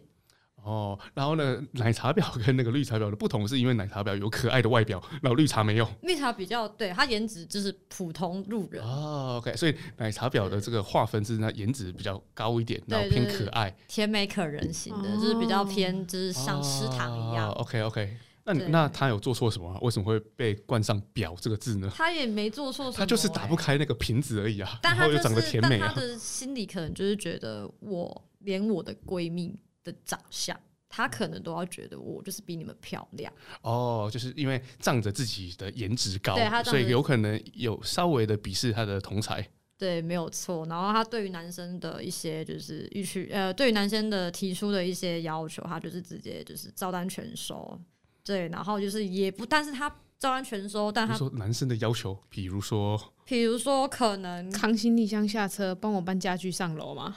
[0.67, 5.87] 哦，然后呢，奶茶婊跟那个绿茶婊的不同，是因为奶茶婊有可爱的外表，然后绿茶没有。
[6.01, 8.83] 绿茶比较对，她颜值就是普通路人。
[8.83, 17.49] 哦，OK，所以奶茶婊的这个划分是，那颜值比较高一点，然后偏可爱、甜美可人型的，就是比较偏，就是像吃糖一样。
[17.51, 19.77] OK，OK，那那他有做错什么？
[19.81, 21.89] 为什么会被冠上“婊”这个字呢？
[21.95, 24.79] 他也没做错什么，他就是打不开那个瓶子而已啊。
[24.81, 29.55] 但他又长得甜美，他的心里可能就是觉得，我连我的闺蜜
[29.87, 30.59] 的长相。
[30.89, 39.45] 他可能都要觉得我就是比你们漂亮哦，就是因为仗着自己的颜值高，所以有可能有稍微的鄙视他的同才。
[39.77, 40.65] 对，没有错。
[40.67, 47.77] 然后他对于男生的一些就是欲去呃，对于男生的提出的一些要求，他就是直接就是照单全收。
[48.23, 57.13] 对，然后就是也不，但是他照单全收，但他说男生的要求，比如说，比如说可能扛行李箱下车，帮我搬家具上楼吗？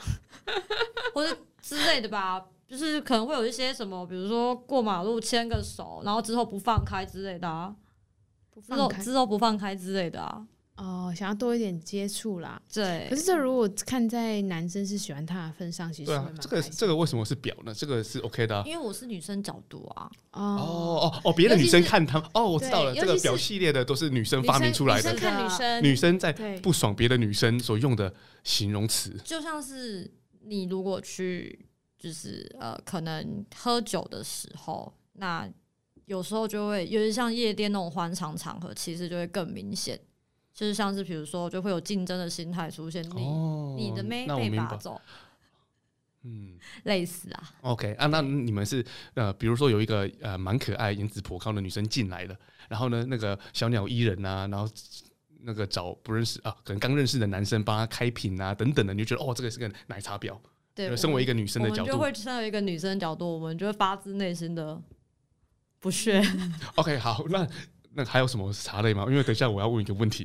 [1.15, 2.45] 或者之类的吧。
[2.71, 7.75] 就是可能会有一些什么，比如说过马路牵个手，然后之后不放开之类的啊，
[8.65, 10.47] 之后之后不放开之类的啊。
[10.77, 12.63] 哦，想要多一点接触啦。
[12.73, 17.75] 对，可是这如果看在男生是喜欢他的份上，其实对啊，这个这个为什么是表呢？
[17.75, 20.09] 这个是 OK 的，因为我是女生角度啊。
[20.31, 20.41] 哦
[21.13, 30.11] 哦哦，别的女生看他们，哦，我知道了，这个表系列的都是女生发明出来的，女生看女生，女生在不爽别的女生所用的形容词，就像是
[30.45, 31.67] 你如果去
[32.01, 35.47] 就是呃，可能喝酒的时候，那
[36.07, 40.01] 有时候就会，尤其像夜店那种欢场场合，其实就会更明显。
[40.53, 45.01] 就是像是比如说，就会有竞争的心态出现，你、哦、你的妹被拔走，
[46.23, 47.55] 嗯， 类似啊。
[47.61, 48.85] OK 啊，那你们是
[49.15, 52.37] 呃，比如说有一个呃蛮可爱、颜值颇高的女生进来了，
[52.69, 54.69] 然后呢，那个小鸟依人啊，然后
[55.43, 60.37] 那个找不认识啊，可能刚认识的男生帮他开瓶啊等等的，你就觉得哦，这个是个奶茶婊。
[60.89, 64.81] 对，身为一个女生的角度，就会身为一个女生的角度，我们就会发自内心的
[65.79, 66.23] 不屑。
[66.77, 67.47] OK，好，那。
[67.93, 69.05] 那还有什么茶类吗？
[69.09, 70.25] 因为等一下我要问一个问题，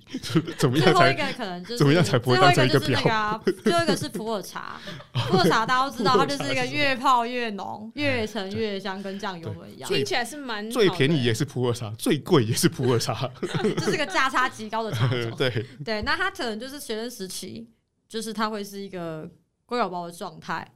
[0.56, 0.94] 怎么样才？
[0.94, 3.04] 最后一个可能就是怎么样才不会当成一个婊？
[3.04, 4.80] 个啊、最后一个是普洱茶，
[5.12, 9.90] 普洱茶大家都知道，它就是一个越泡越浓，越陈越香，跟酱油一样。
[9.90, 15.32] 听起来是蛮最便宜也是普洱茶，最贵也是普洱茶， 这是个价差极高的茶种。
[15.36, 17.68] 对对，那它可能就是学生时期，
[18.08, 19.28] 就是它会是一个
[19.66, 20.72] 乖宝宝的状态，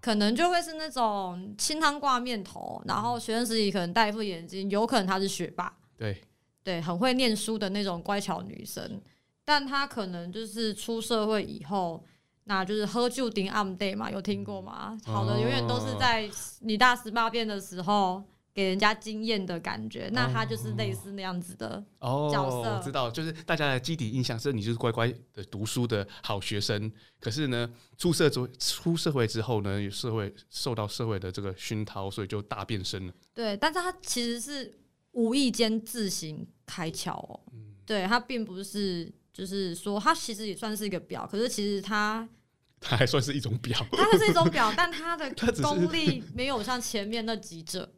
[0.00, 5.72] 可能就会是那种清汤挂面头，然后学生时期可能戴一副眼镜，有可能她是学霸。
[5.96, 6.20] 对
[6.62, 9.00] 对，很会念书的那种乖巧女生，
[9.44, 12.02] 但她可能就是出社会以后，
[12.44, 14.98] 那就是喝酒顶 am day 嘛，有听过吗？
[15.04, 16.28] 好的，永远都是在
[16.60, 18.22] 你大十八变的时候
[18.54, 22.68] 给人家惊艳的感觉，那他就是类似那样子的角色。
[22.68, 33.12] 哦，我知道，就是大家的基底印象是你就是乖乖的读书的好学生，可是呢，出社之出社会之后呢，有社会受到社会的这个熏陶，所以就大变身了。
[33.34, 34.76] 对，但是他其实是。
[35.12, 42.28] 无意间自行开窍哦，嗯、对，他并不是，就是说他其实也算是一个表，可是其实他
[42.78, 45.28] 他还算是一种表，他还是一种表，但他的
[45.60, 47.92] 功力没有像前面那几者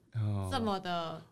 [0.51, 1.23] 这么的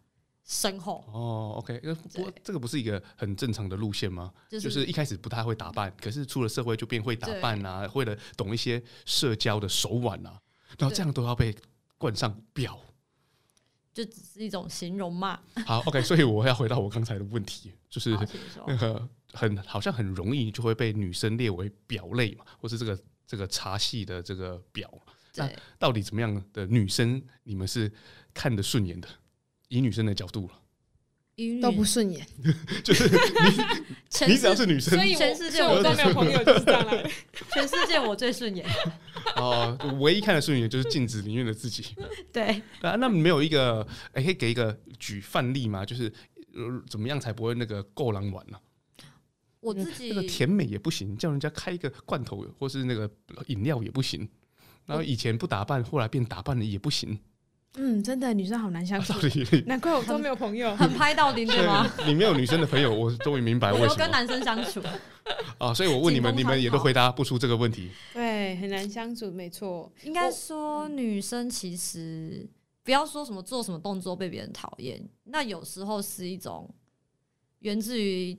[0.44, 1.54] 深厚哦。
[1.58, 1.78] OK，
[2.12, 4.32] 不过这个不是一个很正常的路线吗？
[4.48, 10.40] 就是、就是一开始不太会打扮，可是出了社会就变会打扮啊，会了懂一些社交的手腕啊，
[10.78, 11.54] 然后这样都要被
[11.98, 12.76] 冠上婊。
[13.92, 15.40] 就只是一种形容嘛。
[15.66, 18.16] 好，OK，所以我要回到我刚才的问题，就是
[18.66, 24.88] 那个很好像很容易就会被女生列为表类嘛，或是这个这个茶系的这个表。
[25.34, 27.92] 那到底怎么样的女生你们是
[28.34, 29.08] 看得顺眼的？
[29.68, 30.54] 以女生的角度了。
[31.62, 32.26] 都不顺眼，
[32.84, 37.10] 就是你， 你只要是女生，所以全世界我都没有朋友就是这样来的。
[37.54, 38.66] 全世界我最顺眼。
[39.36, 41.82] 哦，唯一看得顺眼就是镜子里面的自己。
[42.30, 45.82] 对啊，那没有一个，哎，可以给一个举范例吗？
[45.82, 46.12] 就是
[46.90, 48.58] 怎么样才不会那个够狼玩呢？
[49.60, 53.10] 我自己那个甜美也不行，叫人家开一个罐头或是那个
[53.46, 54.28] 饮料也不行。
[54.84, 57.18] 然后以前不打扮，后来变打扮了也不行。
[57.74, 59.14] 嗯，真的女生好难相处，
[59.66, 61.88] 难怪我都没有朋友，很拍到底对吗？
[62.06, 63.92] 你没有女生的朋友，我终于明白为什么。
[63.92, 64.82] 我跟男生相处
[65.58, 67.90] 啊，所以我问你们，你们也都回答不出这个问题。
[68.12, 69.90] 对，很难相处，没错。
[70.02, 72.48] 应该说，女生其实
[72.82, 76.68] 不要说什么做什么动作被别人讨厌，那有时候是一种
[77.60, 78.36] 源自于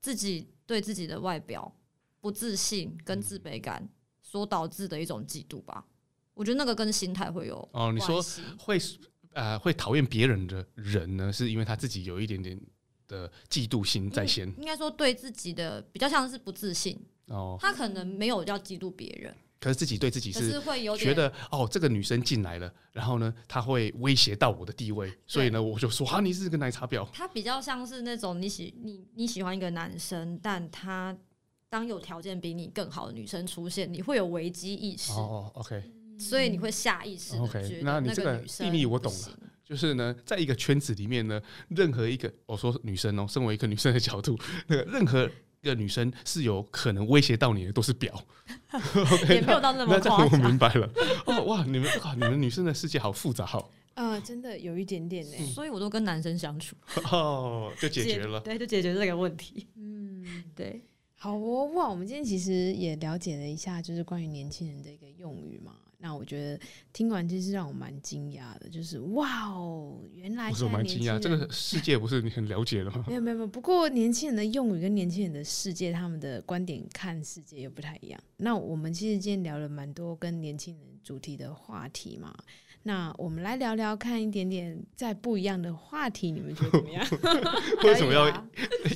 [0.00, 1.72] 自己对自己的外表
[2.20, 3.88] 不自信跟自卑感
[4.20, 5.84] 所导致的一种嫉妒吧。
[6.34, 7.92] 我觉得那个跟心态会有哦。
[7.92, 8.22] 你说
[8.58, 8.78] 会
[9.32, 12.60] 呃会讨厌别人的人呢，是因为他自己有一点点
[13.08, 14.46] 的嫉妒心在先。
[14.58, 17.56] 应该说对自己的比较像是不自信哦。
[17.60, 27.06] 他可能没有要嫉妒别人，可是自己对自己是会有觉得哦，这个女生进来了，然后呢，她会威胁到我的地位，所以呢，我就说啊，你是个奶茶婊。
[27.12, 31.16] 他比较像是那种你喜你你喜欢一个男生，但他
[31.68, 35.50] 当有条件比你更好的女生出现，你会有危机意识哦。
[35.54, 35.82] OK。
[36.18, 45.28] 所以你会下意识 OK，那你这个秘密我懂了，就是呢，在一个圈子里面呢，任何一个我说女生哦，身为一个女生的角度， 那个任何
[45.62, 48.10] 一个女生是有可能威胁到你的，都是婊。
[49.28, 50.00] 也没有到那么夸张。
[50.00, 50.90] 那这样我明白了。
[51.26, 53.68] 哦 哇，你们哇，你们女生的世界好复杂哦。
[53.94, 56.74] 呃，真的有一点点呢，所以我都跟男生相处。
[57.10, 58.40] 哦，就解决了。
[58.40, 59.66] 对，就解决这个问题。
[59.76, 60.82] 嗯，对。
[61.14, 65.76] 好哦，哇，我们今天其实也了解了一下，就是关于年轻人的一个用语嘛。
[66.04, 66.60] 那我觉得
[66.92, 73.04] 听完其实让我蛮惊讶的，就是哇哦，原来是蛮惊讶，这个世界不是你很了解的吗？
[73.08, 78.20] 没有没有没有，不过年轻人的用语跟年轻人的世界，他们的观点看世界又不太一样。
[78.38, 82.36] 那我们其实今天聊了蛮多跟年轻人主题的话题嘛。
[82.84, 87.06] 那我们来聊聊看一点点在不一样的话题，你们觉得怎么样？
[87.84, 88.28] 为什么要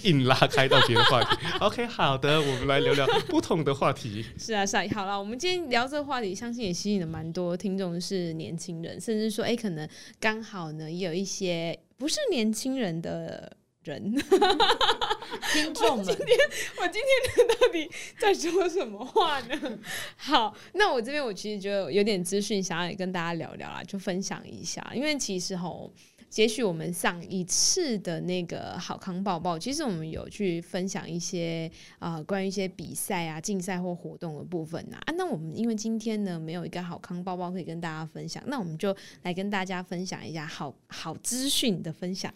[0.02, 4.24] 硬拉开到别的话题？OK，好的，我们来聊聊不同的话题。
[4.38, 13.55] 是啊，是啊，好了，我们今天聊这个话题，相信也吸引了蛮多听众，是年轻人，甚至说，哎、欸，可能刚好呢，也有一些不是年轻人的。
[13.86, 14.14] 人，
[15.52, 16.38] 听众们，今天
[16.78, 19.78] 我今天到底在说什么话呢？
[20.16, 25.92] 好，那我这边我其实就有点资讯想要跟大家聊聊啦，就分享一下，因为其实吼。
[26.36, 31.66] 接续我们上一次的那个好康报报，其实我们有去分享一些
[31.98, 35.14] 啊、呃、关于一些比赛啊、竞赛或活动的部分呐啊。
[35.16, 42.30] 那我们因为今天呢没有一个好康报报可以跟大家分享，那我们就来跟大家分享一下好好资讯的分享。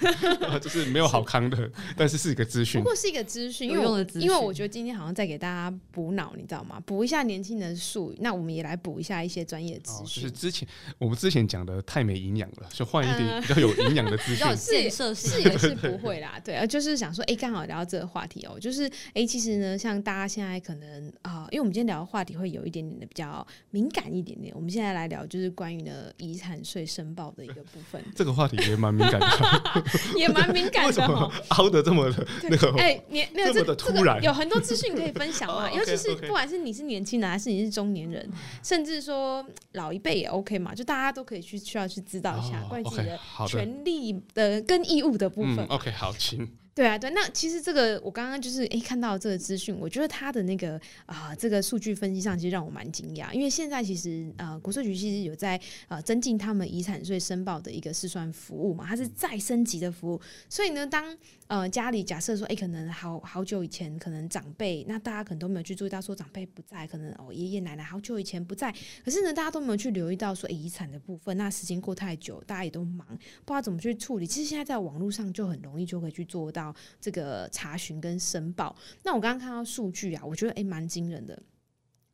[0.62, 2.80] 就是没有好康的，但是是一个资讯。
[2.80, 6.80] 不过是一个资讯，因为因为我觉得今天好像在给大家补脑，你知道吗？
[6.86, 8.16] 补一下年轻人的术语。
[8.20, 10.06] 那我们也来补一下一些专业资讯、哦。
[10.06, 13.25] 就是之前我们之前讲的太没营养了，就换一点。
[13.42, 14.46] 比较有营养的资讯，
[14.90, 28.02] 是是也是不会啦，对啊，就是想说，哎、欸，刚好聊到这个话题哦、喔，就是，哎、欸，其实呢，像大家现在可能啊、呃，因为我们今天聊的话题会有一点点的比较敏感一点点，我们现在来聊就是关于呢遗产税申报的一个部分。
[28.14, 29.84] 这个话题也蛮敏感的，
[30.16, 38.28] 也蛮敏感的哦，凹的这么的那个，哎、欸，你没有这么的突然，有很多资讯可以分享嘛，尤其是不管是你是年轻人还是你是中年人，
[38.62, 43.18] 甚至说老一辈也 OK 嘛，就大家都可以去需要去知道一下关于的。
[43.46, 45.58] 权利的跟义务的部分。
[45.60, 46.48] 嗯，OK，好，请。
[46.74, 61.16] 对啊，对，那其实这个我刚刚就是诶看到这个资讯，我觉得他的那个啊、呃、这个数据分析上其实让我蛮惊讶，因为现在其实呃国税局其实有在呃增进他们遗产税申报的一个试算服务嘛，它是再升级的服务，所以呢，当
[61.48, 73.06] 呃家里假设说诶可能好好久以前可能长辈，那大家可能都没有去注意到说长辈不在，可能哦爷爷奶奶好久以前不在，可是呢大家都没有去留意到说遗产的部分，那时间过太久，大家也都忙，
[73.44, 76.74] 不知道怎么去处理，其实现在在网络上就很容易就可以去做到。
[77.00, 81.40] 这个查询跟申报，那我刚刚看到数据啊，我觉得诶蛮惊人的。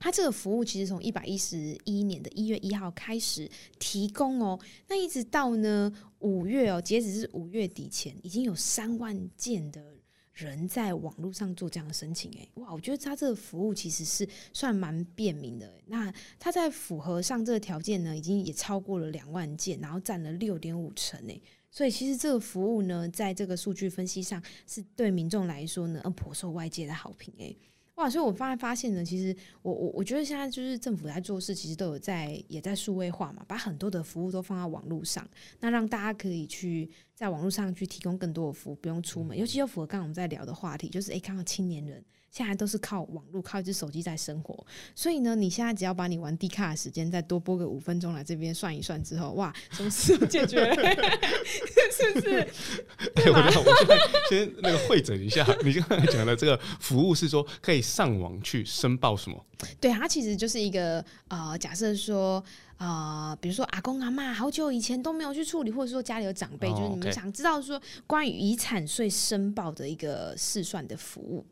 [0.03, 9.95] 它这个服务其实从一百一十一年的一月一号开始提供哦，那一直到呢五月哦，截止是五月底前，已经有三万件的
[10.33, 12.29] 人在网络上做这样的申请。
[12.33, 15.73] 诶，哇，我觉得它这个服务其实是算蛮便民的。
[15.87, 21.41] 那它在符合上这个条件呢，已经也超过了两万件，然后占了六点五成诶。
[21.71, 27.57] 所以其实这个服务呢，在这个数据分析上，是对民众来说呢，颇受外界的好评诶。
[27.97, 35.29] 哇，所以我发现发现呢，其实我我我觉得现在就是政府在做事，其实都有在也在数位化嘛，把很多的服务都放到网络上，
[35.61, 42.03] 那让大家可以去在网络上去提供更多的服务，不用出门，尤其又符合刚刚我们在聊的话题，就是诶，看到青年人。
[42.33, 50.75] 现在都是靠网络，靠一只手机在生活，所以呢，你现在只要把你玩 D 卡的时间再多拨个五分钟来这边算一算之后，哇，什么事都解决了，
[51.93, 52.41] 是不是？
[53.17, 53.99] 哎、欸，我我现在
[54.31, 59.47] 先那个会诊一下，你刚才讲的这个服务是说可以上网去申报什么？
[59.79, 62.43] 对，它其实就是一个呃，假设说
[62.79, 71.47] 呃，比如说阿公阿妈好久以前都没有去处理，或者说家里有长辈，哦、就是你们想知道说关于遗产税申报的一个试算的服务。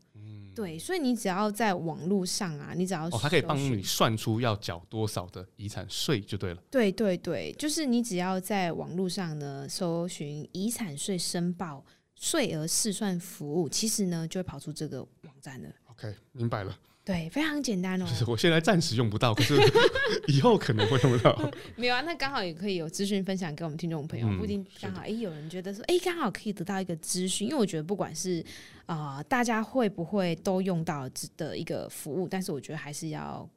[0.55, 6.63] 对，所以你只要在网络上啊，你只要哦，它可以帮你算出要缴多少的遗产税就对了。
[6.71, 11.85] 对对对，就是你只要在网络上呢搜寻遗产税申报
[12.15, 15.69] 税额试算服务，其实呢就会跑出这个网站了。
[15.87, 16.77] OK，明白了。
[17.05, 18.07] 对，非常简单哦。
[18.07, 19.57] 就是我现在暂时用不到，可是
[20.29, 21.37] 以后可能会用到。
[21.77, 28.45] 没有啊，那刚好也可以有资讯分享给我们听众朋友，嗯、不一定刚好哎，有人觉得说哎，刚好可以得到一个资讯，因为我觉得不管是
[28.87, 33.49] 啊、呃，大家会不会都用到的一个服务，但是我觉得还是要。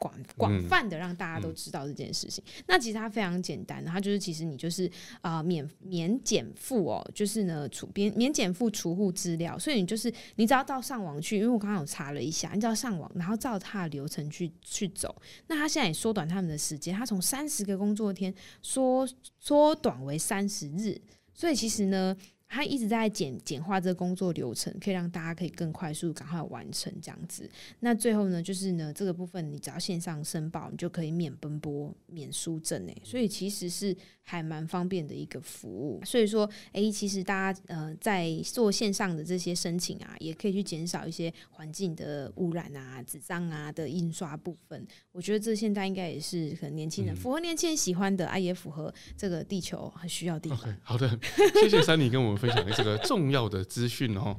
[0.00, 15.14] 广广泛的让大家都知道这件事情，嗯嗯、那其实它非常简单，它就是其实你就是啊、呃、免免减负哦，就是呢储免免检附储户资料，所以你就是你只要到上网去，因为我刚刚有查了一下，你只要上网，然后照它的流程去去走，
[15.48, 19.06] 那它现在也缩短他们的时间，它从三十个工作天缩
[19.38, 20.98] 缩短为三十日，
[21.34, 22.16] 所以其实呢。
[22.52, 27.48] 他一直在简简化这个工作流程，可以让大家可以更快速赶快完成这样子。
[27.78, 33.02] 那最后呢，就是呢这个部分，你只要线上申报，你就可以免奔波、免书证诶。
[33.04, 36.02] 所以其实是还蛮方便的一个服务。
[36.04, 44.84] 所以说，诶、欸，其实大家呃在做线上的这些申请啊，也可以去减少一些环境的污染啊、纸张啊的印刷部分。
[45.12, 50.58] 我觉得这现在应该也是可能年轻人、嗯、符合年轻人喜欢的啊，也符合这个地球很需要的地方。
[50.58, 51.16] Okay, 好的，
[51.60, 52.39] 谢谢珊妮跟我们。
[52.40, 54.36] 分享这个重要的资讯哦。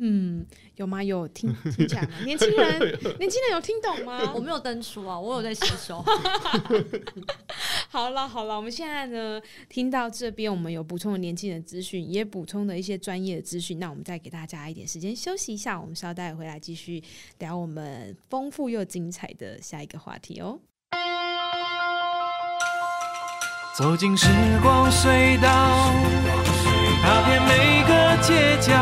[0.00, 1.00] 嗯，有吗？
[1.04, 2.08] 有听 听讲吗？
[2.24, 2.80] 年轻人，
[3.20, 4.32] 年轻人有听懂吗？
[4.34, 6.04] 我没有登出啊，我有在吸收。
[7.88, 13.78] 好了好了，我们现在呢，听到这边，我们有补充了年轻人资讯，也补充了一些专业的资讯。
[13.78, 17.00] 那我们再给大家一点时间休息一下，我们稍待回来继续
[17.38, 20.58] 聊我们丰富又精彩的下一个话题哦。
[23.76, 24.26] 走进时
[24.60, 25.92] 光隧道，
[27.04, 28.72] 踏遍每个街角，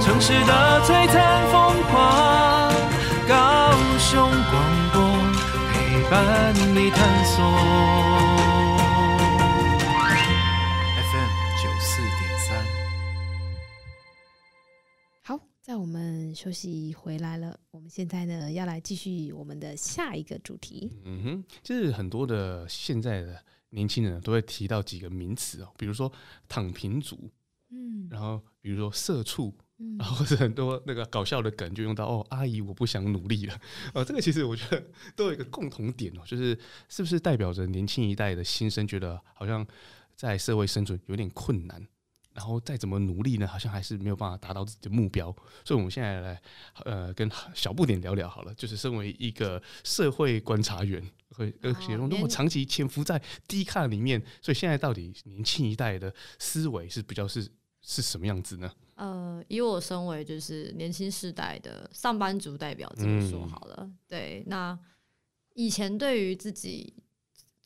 [0.00, 2.72] 城市的璀璨风光，
[3.28, 4.98] 高雄广播
[5.74, 5.74] 陪
[6.10, 7.44] 伴你探索。
[10.96, 11.30] FM
[11.62, 12.48] 九四点三。
[15.22, 20.90] 好，在我们休息回来了，我们现在呢要来继续我们的下一个主题。
[21.04, 23.38] 嗯哼，就是很多的现在的
[23.70, 26.12] 年轻人都会提到几个名词哦，比如说
[26.48, 27.30] 躺平族，
[27.70, 33.60] 嗯，然后比如说社畜，嗯，然后或者很多那个搞笑的梗就用到哦，阿姨我不想努力了，
[33.94, 36.58] 哦，这个其实我觉得都有一个共同点哦，就是
[36.88, 39.66] 是不是代表着年轻一代的心声，觉得好像
[40.16, 41.86] 在社会生存有点困难。
[42.32, 45.34] 然后再怎么努力呢，好像还是没有办法达到自己的目标。
[45.64, 46.40] 所以，我们现在来
[46.84, 48.54] 呃跟小不点聊聊好了。
[48.54, 57.50] 就是身为一个社会观察员，会而且那么长期潜伏在低卡里面，所以现在到底年轻一代的思维是比较是
[57.82, 58.72] 是什么样子呢？
[58.94, 63.76] 呃，以我身为就是年轻世代的上班族代表这么说好了。
[63.80, 64.78] 嗯、对，那
[65.54, 66.94] 以前对于自己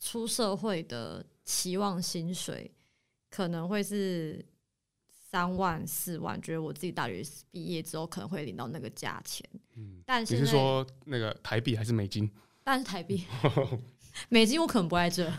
[0.01, 2.73] 出社会的期望薪水，
[3.29, 4.43] 可能会是。
[5.35, 7.21] 三万四万，觉得我自己大学
[7.51, 9.45] 毕业之后可能会领到那个价钱。
[9.75, 12.31] 嗯，但是你是说那个台币还是美金？
[12.63, 13.21] 但是台币，
[14.29, 15.29] 美金我可能不在这。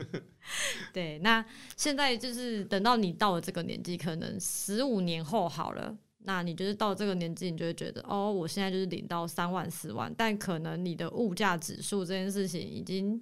[0.94, 1.44] 对，那
[1.76, 13.20] 现在就是等到你到了这个年纪，可能十五年后好了，那你就是到这个年纪，你就会觉得哦，我现在就是领到三万四万，但可能你的物价指数这件事情已经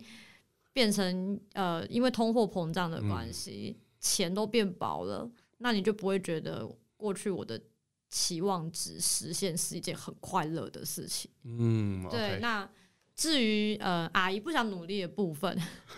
[0.73, 5.29] 变成呃，因为通货膨胀的关系，嗯、钱都变薄了。
[5.63, 7.61] 那你就不会觉得过去我的
[8.09, 11.31] 期望值实现是一件很快乐的事情。
[11.45, 12.21] 嗯，对。
[12.21, 12.39] Okay.
[12.41, 12.69] 那
[13.15, 15.57] 至于呃阿姨不想努力的部分，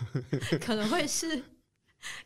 [0.61, 1.37] 可能会是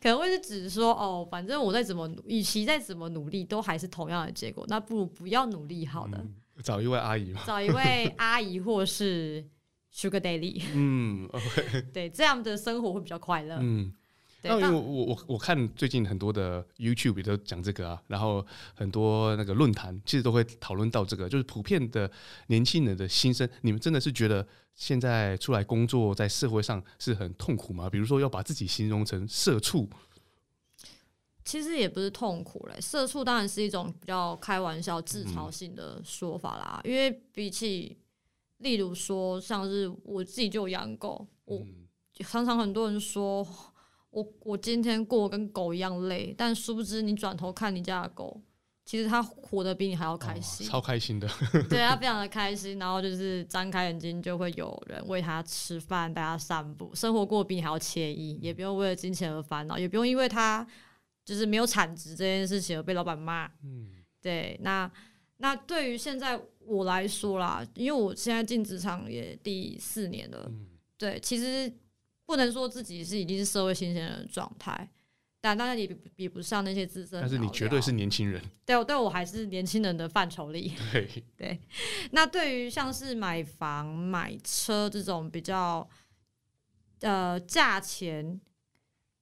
[0.01, 6.17] 可能会是指说哦，反正我再怎么努，与其再怎么努力，都还是同样的结果，那不如不要努力好了。
[6.19, 9.47] 嗯，找一位阿姨嘛，找一位阿姨或是
[9.93, 10.61] Sugar Daily。
[10.73, 11.81] 嗯，OK。
[11.93, 13.57] 对，这样的生活会比较快乐。
[13.61, 13.93] 嗯。
[14.41, 22.09] 那因为我我我我看最近很多的 YouTube 也都讲这个啊，然后很多那个论坛其实都会讨论到这个，就是普遍的
[22.47, 23.47] 年轻人的心声。
[23.63, 27.89] 你们真的是觉得现在出来工作在社会上是很痛苦吗？
[27.89, 29.89] 比如说要把自己形容成社畜，
[31.43, 32.79] 其实也不是痛苦嘞。
[32.79, 36.79] 社畜当然是一种比较开玩笑、自嘲性的说法啦。
[36.85, 37.97] 嗯、因为比起，
[38.59, 41.61] 例如说像是我自己就养狗，我
[42.19, 43.45] 常常很多人说。
[44.12, 48.41] 我我今天过跟狗一样累，但殊不知你转头看你家的狗，
[48.84, 51.30] 其实它活得比你还要开心，哦、超开心的。
[51.70, 60.66] 对，它非常的开心，然后就是张开眼睛就会有人喂它吃饭，带它散步，生活过得比你还要惬意，也不用为了金钱而烦恼，也不用因为它
[61.24, 63.45] 就是没有产值这件事情而被老板骂。
[63.64, 63.89] 嗯，
[64.20, 64.60] 对。
[64.64, 64.91] 那
[65.38, 70.66] 那对于现在我来说啦，因为我现在进职场也第四年了，嗯、
[70.97, 71.72] 对，其实。
[72.30, 74.88] 不能说自己是已经是社会新鲜人的状态，
[75.41, 77.19] 但当然也比不上那些资深。
[77.19, 80.73] 但是你绝对是年轻人，对，对我还是年轻人的范畴里。
[80.93, 81.59] 对对，
[82.11, 85.89] 那对于像是买房、买车这种比较
[86.99, 88.39] 呃价钱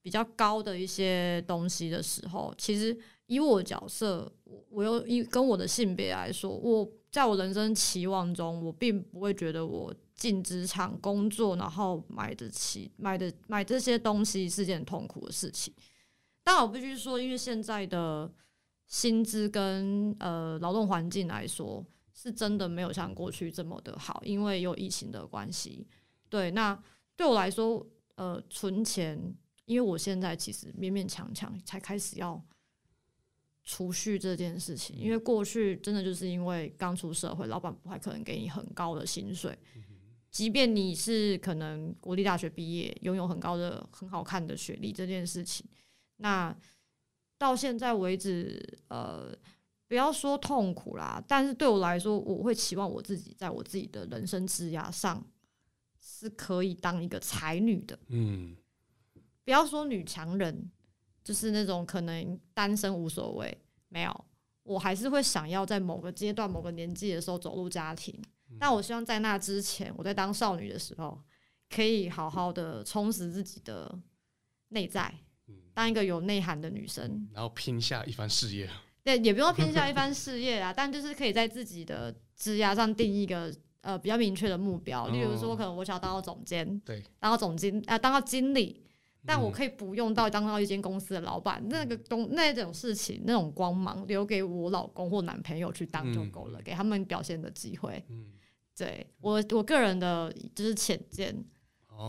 [0.01, 9.95] 比较高的一些东西的时候，其实以我的角色，我我又以跟我的性别来说，我在我人生期望中，我并不会觉得我。
[10.18, 15.74] 进职场工作，然后买得起、买的买这些东西是件痛苦的事情。
[16.43, 18.30] 但我必须说，因为现在的
[18.88, 25.88] 薪资跟呃劳动环境来说，是真的没有像过去这么的好，因为有疫情的关系。
[26.30, 26.82] 对，那
[27.15, 32.43] 对我来说，呃，存钱，因为我现在其实勉勉强强才开始要
[33.63, 39.55] 储蓄这件事情，因为过去真的就是因为刚出社会，老板不太可能给你很高的薪水。
[40.30, 45.66] 即便你是可能国立大学毕业，拥有很高的、很好看的学历，这件事情，
[46.18, 46.56] 那
[47.38, 49.36] 到现在为止，呃，
[49.88, 55.26] 不要说痛苦啦，但是对我来说，我会期望我自己在我自己的人生枝涯上
[56.00, 57.98] 是可以当一个才女的。
[58.08, 58.56] 嗯，
[59.44, 60.70] 不要说女强人，
[61.24, 63.58] 就是那种可能单身无所谓，
[63.90, 64.26] 没有。
[64.64, 68.14] 我还是会想要在某个阶段、某个年纪的时候走入家庭。
[68.60, 71.22] 但我希望在那之前，我在当少女的时候，
[71.70, 74.00] 可以好好的充实自己的
[74.70, 75.14] 内在，
[75.74, 78.70] 当一个有内涵的女生，然后拼下一番事业。
[79.04, 85.08] 对，也不用拼下一番事业啊，但就是可以在自己的职涯上定一个呃比较明确的目标。
[85.10, 88.87] 例如说，可能我想要当到总监，对，当到总经啊，当到经理。
[89.28, 98.02] 但我可以不用到当到一间公司的老板，那个东那种事情，那种光芒留给我老公或男朋友去当就够了，给他们表现的机会。
[98.74, 101.36] 对我我个人的就是浅见，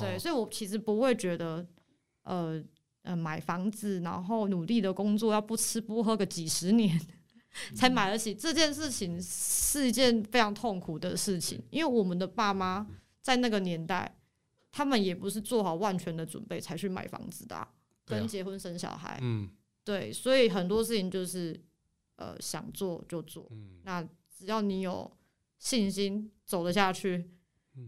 [0.01, 1.67] 对，所以我其实不会觉得，
[2.23, 2.63] 呃
[3.03, 7.01] 呃，买房子然后努力的工作要不吃不喝个几十年
[7.75, 12.87] 才买得起这件事情是一件非常痛苦的事情，因为我们的爸妈
[13.21, 14.15] 在那个年代。
[14.71, 17.69] 他们也不是做好万全的准备才去买房子的，啊，
[18.05, 19.19] 跟结婚生小孩。
[19.23, 19.51] 嗯，
[19.83, 21.59] 对，所以很多事情就是，
[22.17, 23.49] 呃，想做就做。
[23.51, 25.11] 嗯，那只要你有
[25.59, 27.31] 信心走得下去，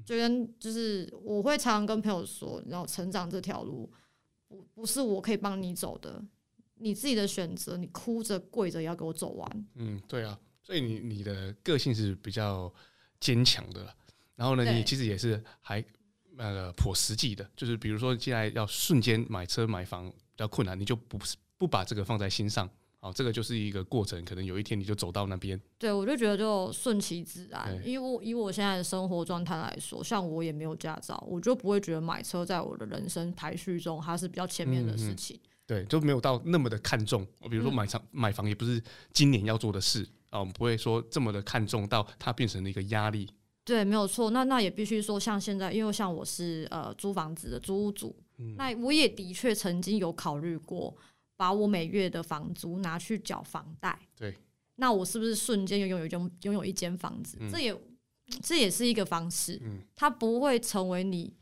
[0.05, 3.93] 就跟就是我会常常跟朋友说，然后成长这条路
[4.49, 6.25] 不不是我可以帮你走的，
[6.77, 9.67] 你自己的选择，你哭着跪着也要给我走完。
[9.75, 12.73] 嗯，对啊，所以你你的个性是比较
[13.21, 13.95] 坚强的，
[14.35, 15.85] 然后呢，你其实也是还。
[16.43, 21.19] 那个颇实际的，就是比如说，现在要瞬间买车买房比较困难，你就不
[21.59, 22.67] 不把这个放在心上，
[22.99, 25.61] 好，这个就是一个过程，可能有一天你就走到那边。
[25.79, 35.37] 对，我就觉得就顺其自然，因为我以我现在的生活状态来说，像我也没有驾照，我就不会觉得买车在我的人生排序中它是比较前面的事情。
[35.37, 37.27] 嗯嗯，对，就没有到那么的看重。
[37.51, 38.83] 比如说买房买房也不是
[39.13, 43.29] 今年要做的事啊，我们不会说这么的看重到它变成了一个压力。
[43.71, 44.31] 对，没有错。
[44.31, 50.93] 那那也必须说，像现在，因为像我是呃租房子的租屋主，嗯、那我也的确曾经有考虑过，
[51.37, 53.97] 把我每月的房租拿去缴房贷。
[54.17, 54.37] 对，
[54.75, 57.37] 那我是不是瞬间拥有一间拥有一间房子？
[57.39, 57.81] 嗯、这也
[58.43, 59.57] 这也是一个方式。
[59.63, 61.33] 嗯，它不会成为你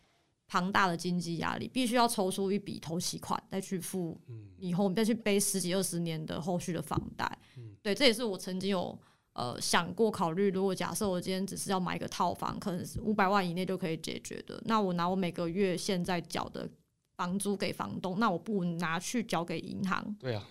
[0.48, 4.20] 庞大的经济压力，必须要抽出一笔头期款再去付，
[4.58, 7.38] 以后再去背十几二十年的后续的房贷。
[7.56, 8.98] 嗯、对，这也是我曾经有。
[9.38, 16.68] 呃，想过考虑，如果假设我今天只是要买一个套房，可能是五百万以内就可以解决的，那我拿我每个月现在缴的
[17.16, 20.16] 房租给房东，那我不拿去交给银行？
[20.18, 20.44] 对啊，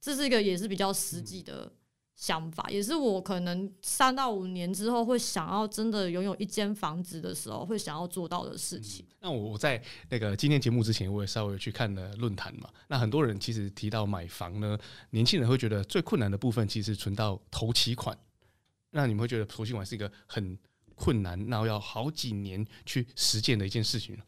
[0.00, 1.70] 这是一个也是比较实际的。
[2.18, 9.06] 想法也是我可能三到五年之后会想要真的拥有一间房子的时候会想要做到的事情。
[9.08, 12.68] 嗯、那我在那个今天节目之前，我也稍微去看了论坛嘛。
[12.88, 14.76] 那很多人其实提到买房呢，
[15.10, 18.18] 年轻人会觉得最困难的部分其实存到头期款。
[18.90, 20.58] 那你们会觉得头期款是一个很
[20.96, 24.18] 困难，然后要好几年去实践的一件事情？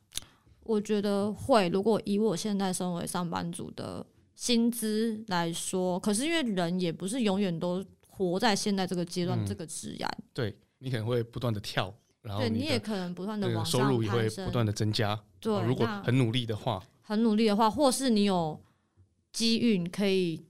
[0.62, 1.68] 我觉得会。
[1.70, 4.06] 如果以我现在身为上班族的。
[4.40, 15.22] 薪资来说，可是因为人也不是永远都活在现在这个阶段，这个职涯，对，你可能会不断的跳，然后对你也可能不断的往上收入也会不断的增加。
[15.40, 18.58] 对，如果很努力的话，很努力的话，或是你有
[19.30, 20.42] 机运可以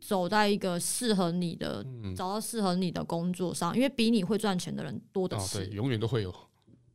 [0.00, 6.32] 走在一个适合你的，嗯、找到适合你的工作上，因为比你会赚钱的人多的是，哦、对，永远都会有，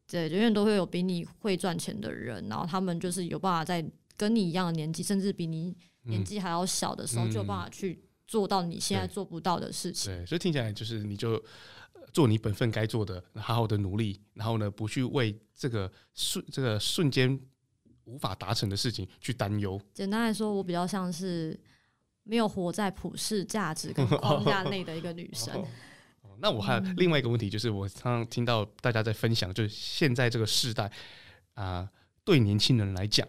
[0.10, 3.86] 对，永远都会有比你会赚钱的人，然后他们就是有办法在
[4.16, 5.76] 跟你一样的年纪，甚至比你。
[6.10, 10.14] 年纪还要小的时候，就有办法去做到你现在做不到的事情。
[10.14, 11.42] 对，所以听起来就是你就
[12.12, 17.40] 做你本分该做的，好好的努力，然后呢，不去为这个瞬这个瞬间
[18.06, 19.80] 无法达成的事情去担忧。
[19.94, 21.60] 简单来说，我比较像是
[22.24, 25.66] 没有活在普世价值跟框架内的一个女生。
[26.42, 30.90] 那我还有另外一个问题，就是我常常听到大家在分享，就是现在这个时代
[31.54, 31.90] 啊，
[32.24, 33.28] 对年轻人来讲。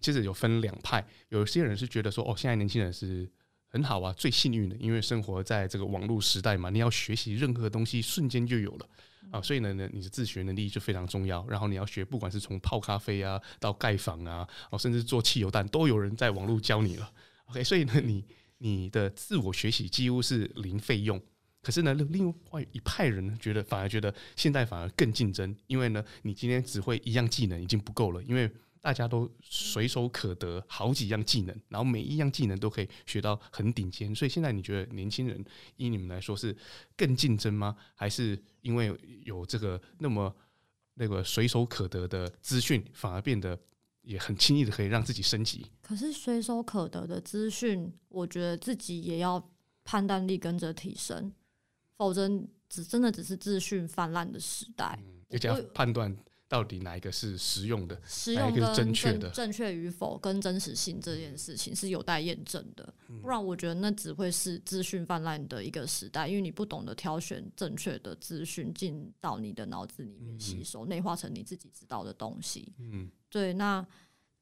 [0.00, 3.28] 其实有分两派，有些人是觉得说，哦，现在年轻人是
[3.68, 8.88] 很好啊，最幸运的，因为生活在这个网络时代嘛，你要学习任何东西瞬间就有了
[9.32, 11.44] 啊，所以呢，呢，你的自学能力就非常重要。
[11.48, 17.12] 然后你要学，不管是从泡咖啡啊，到盖房啊，哦，甚至做汽油弹，都有人在网络教你了。
[17.46, 18.24] OK，所以呢，你
[18.58, 21.20] 你的自我学习几乎是零费用。
[21.62, 28.50] 可是呢，另外一派人呢，觉得反而觉得现在反而更竞争，因为呢，你今天只会一样技能已经不够了，因为。
[28.86, 36.56] 大家都随手可得好几样技能，然后每一样技能都可以学到很顶尖，所以现在你觉得年轻人以你们来说是
[36.96, 37.76] 更竞争吗？
[37.96, 40.32] 还是因为有这个那么
[40.94, 43.58] 那个随手可得的资讯，反而变得
[44.02, 45.66] 也很轻易的可以让自己升级？
[45.82, 49.50] 可是随手可得的资讯，我觉得自己也要
[49.82, 51.32] 判断力跟着提升，
[51.96, 52.30] 否则
[52.68, 56.16] 只真的只是资讯泛滥的时代，嗯，而且要判断。
[56.48, 59.28] 到底哪一个是实用的，实用跟正确的？
[59.30, 72.72] 正确与否跟真实性这件事情是有待验证的，不然我觉得那只会是资讯泛滥的一个时代，因为你不懂得挑选正确的资讯进到你的脑子里面吸收，内化成你自己知道的东西。
[72.78, 73.52] 嗯，对。
[73.54, 73.84] 那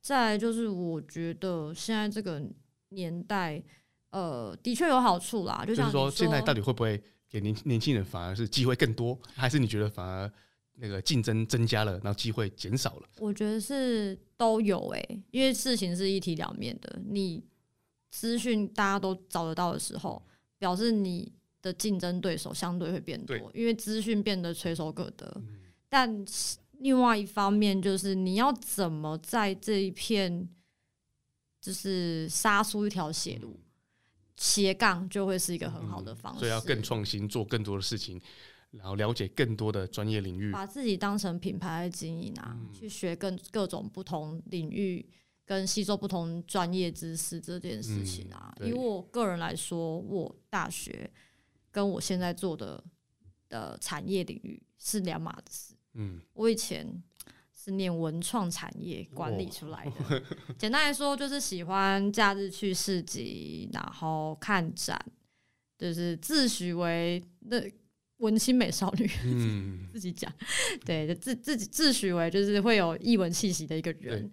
[0.02, 2.42] 再就是，我觉得现在这个
[2.90, 3.62] 年代，
[4.10, 10.30] 呃，的确有好处啦，就像说，现在到底会不会给年年轻人反而是机会更多，还是你觉得反而？
[10.76, 13.08] 那个竞争增加了，然后机会减少了。
[13.18, 17.00] 我觉得是都有诶、欸，因为事情是一体两面的。
[17.06, 17.42] 你
[18.10, 20.20] 资讯大家都找得到的时候，
[20.58, 25.32] 表示你的竞争对手相对会变多，因为资讯变得垂手可得。
[25.36, 25.58] 嗯、
[25.88, 26.24] 但
[26.78, 30.48] 另外一方面，就是你要怎么在这一片，
[31.60, 33.60] 就是杀出一条血路，
[34.36, 36.38] 斜杠就会是一个很好的方式。
[36.38, 38.20] 嗯、所以要更创新，做更多的事情。
[38.76, 45.04] 然后了解更多的专业领域，把自己当成品牌来经营啊，嗯、去学更各种不同领域，
[45.44, 48.52] 跟吸收不同专业知识这件事情啊。
[48.58, 51.10] 嗯、以我个人来说，我大学
[51.70, 52.82] 跟我现在做的
[53.48, 55.74] 的产业领域是两码子事。
[55.94, 57.02] 嗯，我以前
[57.52, 60.22] 是念文创产业管理出来的， 哦、
[60.58, 65.00] 简单来说就是喜欢假日去市集，然后看展，
[65.78, 67.58] 就是自诩为那。
[68.24, 70.32] 文青美少女，嗯， 自己讲，
[70.84, 74.26] 对，就自自己自诩为就是会有译文气息的一个人，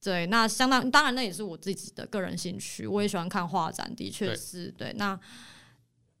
[0.00, 4.98] 对，对，那相当当然那也是我自己的个人兴趣，我也喜欢看画展，的确是对，对。
[4.98, 5.18] 那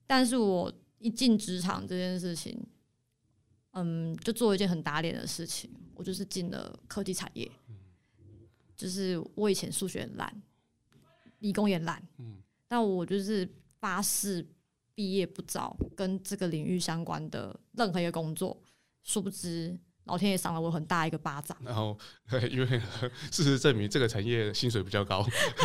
[0.06, 2.56] 但是我一进职场这件事情，
[3.72, 7.50] 嗯，就做一件很打脸的事情，我就是进了科技产业，
[8.76, 10.42] 就是我以前数学很烂，
[11.40, 12.36] 理工也烂，嗯，
[12.68, 13.48] 但我就是
[13.80, 14.46] 发誓。
[14.96, 18.60] 毕业不找跟这个领域相关的任何一个工作，
[19.04, 21.56] 殊不知老天爷赏了我很大一个巴掌。
[21.62, 21.96] 然后，
[22.50, 22.80] 因为
[23.30, 25.22] 事实证明这个产业薪水比较高。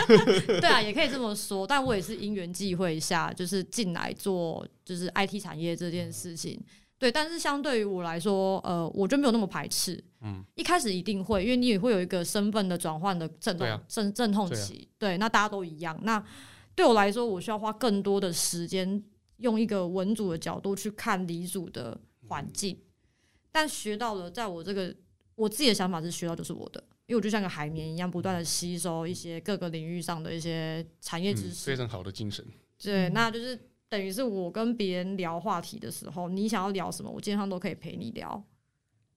[0.59, 1.65] 对啊，也可以这么说。
[1.65, 6.61] 但我也是因缘际会下，就是进来做就是 IT 产业这件事情。
[6.99, 10.03] 对，但是相对于我来说，呃，我就没有那么排斥。
[10.21, 14.89] 嗯，一开始一定会，因为你也会有一个身份的转换的阵痛阵阵痛期。
[14.99, 15.97] 对，那大家都一样。
[16.03, 16.23] 那
[16.75, 19.03] 对我来说，我需要花更多的时间。
[19.41, 22.79] 用一个文组的角度去看理组的环境，
[23.51, 24.95] 但学到了，在我这个
[25.35, 32.45] 我自己的想法是学到就是我的，因为我就像个海绵一样，不断的吸收一些各个领域上的一些产业知识，非常好的精神。
[32.81, 38.43] 对，那就是等于是我跟别人聊话题的时候，你想要聊什么，我基本上都可以陪你聊，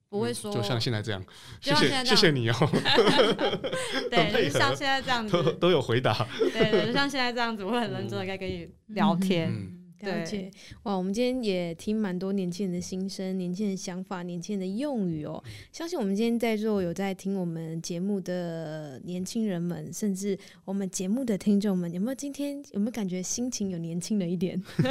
[0.09, 1.23] 不会说就像现在这样，
[1.61, 2.55] 谢谢谢谢你哦。
[4.09, 5.31] 对，就像现在这样子。
[5.31, 6.27] 都都有回答。
[6.39, 9.84] 对对，就像现在这样子，我会很认真的在跟你聊天。
[10.01, 10.51] 了解
[10.83, 15.43] 哇，我们今天也听蛮多年轻人的心声、年轻人的想法、年轻人的用语哦。
[15.71, 24.61] 相信我们今天在座有在听我们节目的年轻人们，甚至我们节目的听众们，有没有今天有没有感觉心情有年轻了一点？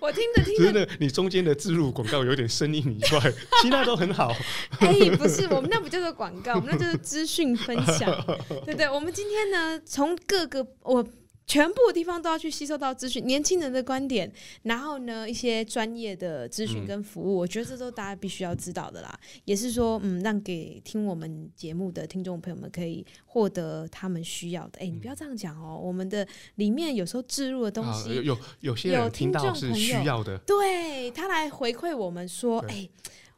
[0.00, 3.32] 我听着听着，你中间的置入广告有点声音以外，
[3.62, 4.32] 其他都很好。
[4.80, 8.10] 哎，不是， 我们那不叫做广告，我们那就是资讯分享，
[8.64, 8.88] 对不对？
[8.88, 11.06] 我们今天呢，从各个我。
[11.48, 14.30] 全部的地方都要去吸收到资讯，年轻人的观点，
[14.62, 19.18] 然后呢，一些专业的咨询跟服务，嗯、我觉得这都大家必须要知道的啦。
[19.46, 24.78] 也是说，嗯，让给听我们节目的听众朋友们可以获得他们需要的。
[24.78, 32.74] 哎、欸，你不要这样讲哦，我们的里面有时候置入的东西，有有有些有听到是需要的，对他来回馈我们说，哎。
[32.74, 32.90] 欸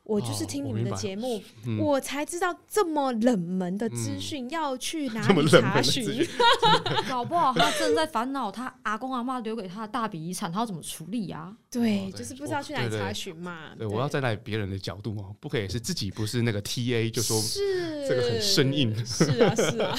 [0.02, 1.40] 我就是听你们的节目，
[1.78, 6.26] 我才知道这么冷门的资讯要去 哪里查询。
[7.08, 11.54] 搞不好他正在烦恼他阿公阿妈留给他的大笔遗产，他要怎么处理啊？
[11.70, 13.70] 对，就是不知道去哪里查询嘛。
[13.78, 18.92] 对，我要站在别人的角度哦，不可以是自己不是那个 TA 就说是这个很生硬。
[19.06, 19.96] 是啊，是啊。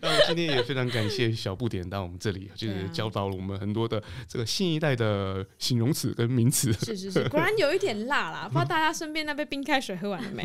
[0.00, 6.72] 那我今天也非常感谢小不点到我们这里，就是教导了我们很多的这个新一代的形容词跟名词。
[6.74, 8.89] 是是是，果然有一点辣啦，不知道大家。
[8.92, 10.44] 身边那杯冰开水喝完了没？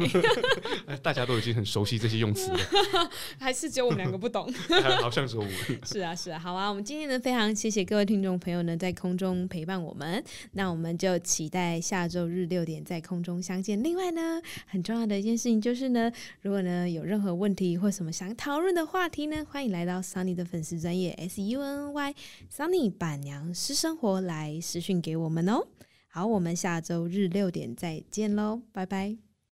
[1.02, 2.60] 大家都已经很熟悉这些用词了，
[3.40, 4.52] 还是只有我们两个不懂？
[5.02, 5.46] 好像是我。
[5.86, 6.70] 是啊，是啊，好啊。
[6.70, 10.24] 我们今天呢，非常谢谢各位听众朋友呢，在空中陪伴我们。
[10.54, 13.82] 那我们就期待下周日六点在空中相见。
[13.82, 22.16] 另外呢，很重要的一件事情就是呢，如果呢有任何问题或什么想讨论的话题呢，欢迎来到 Sunny 的粉丝专业 S U N Y
[22.56, 25.68] Sunny 板娘私生活来私讯给我们哦。
[26.16, 29.25] 好，我们下周日六点再见喽，拜拜。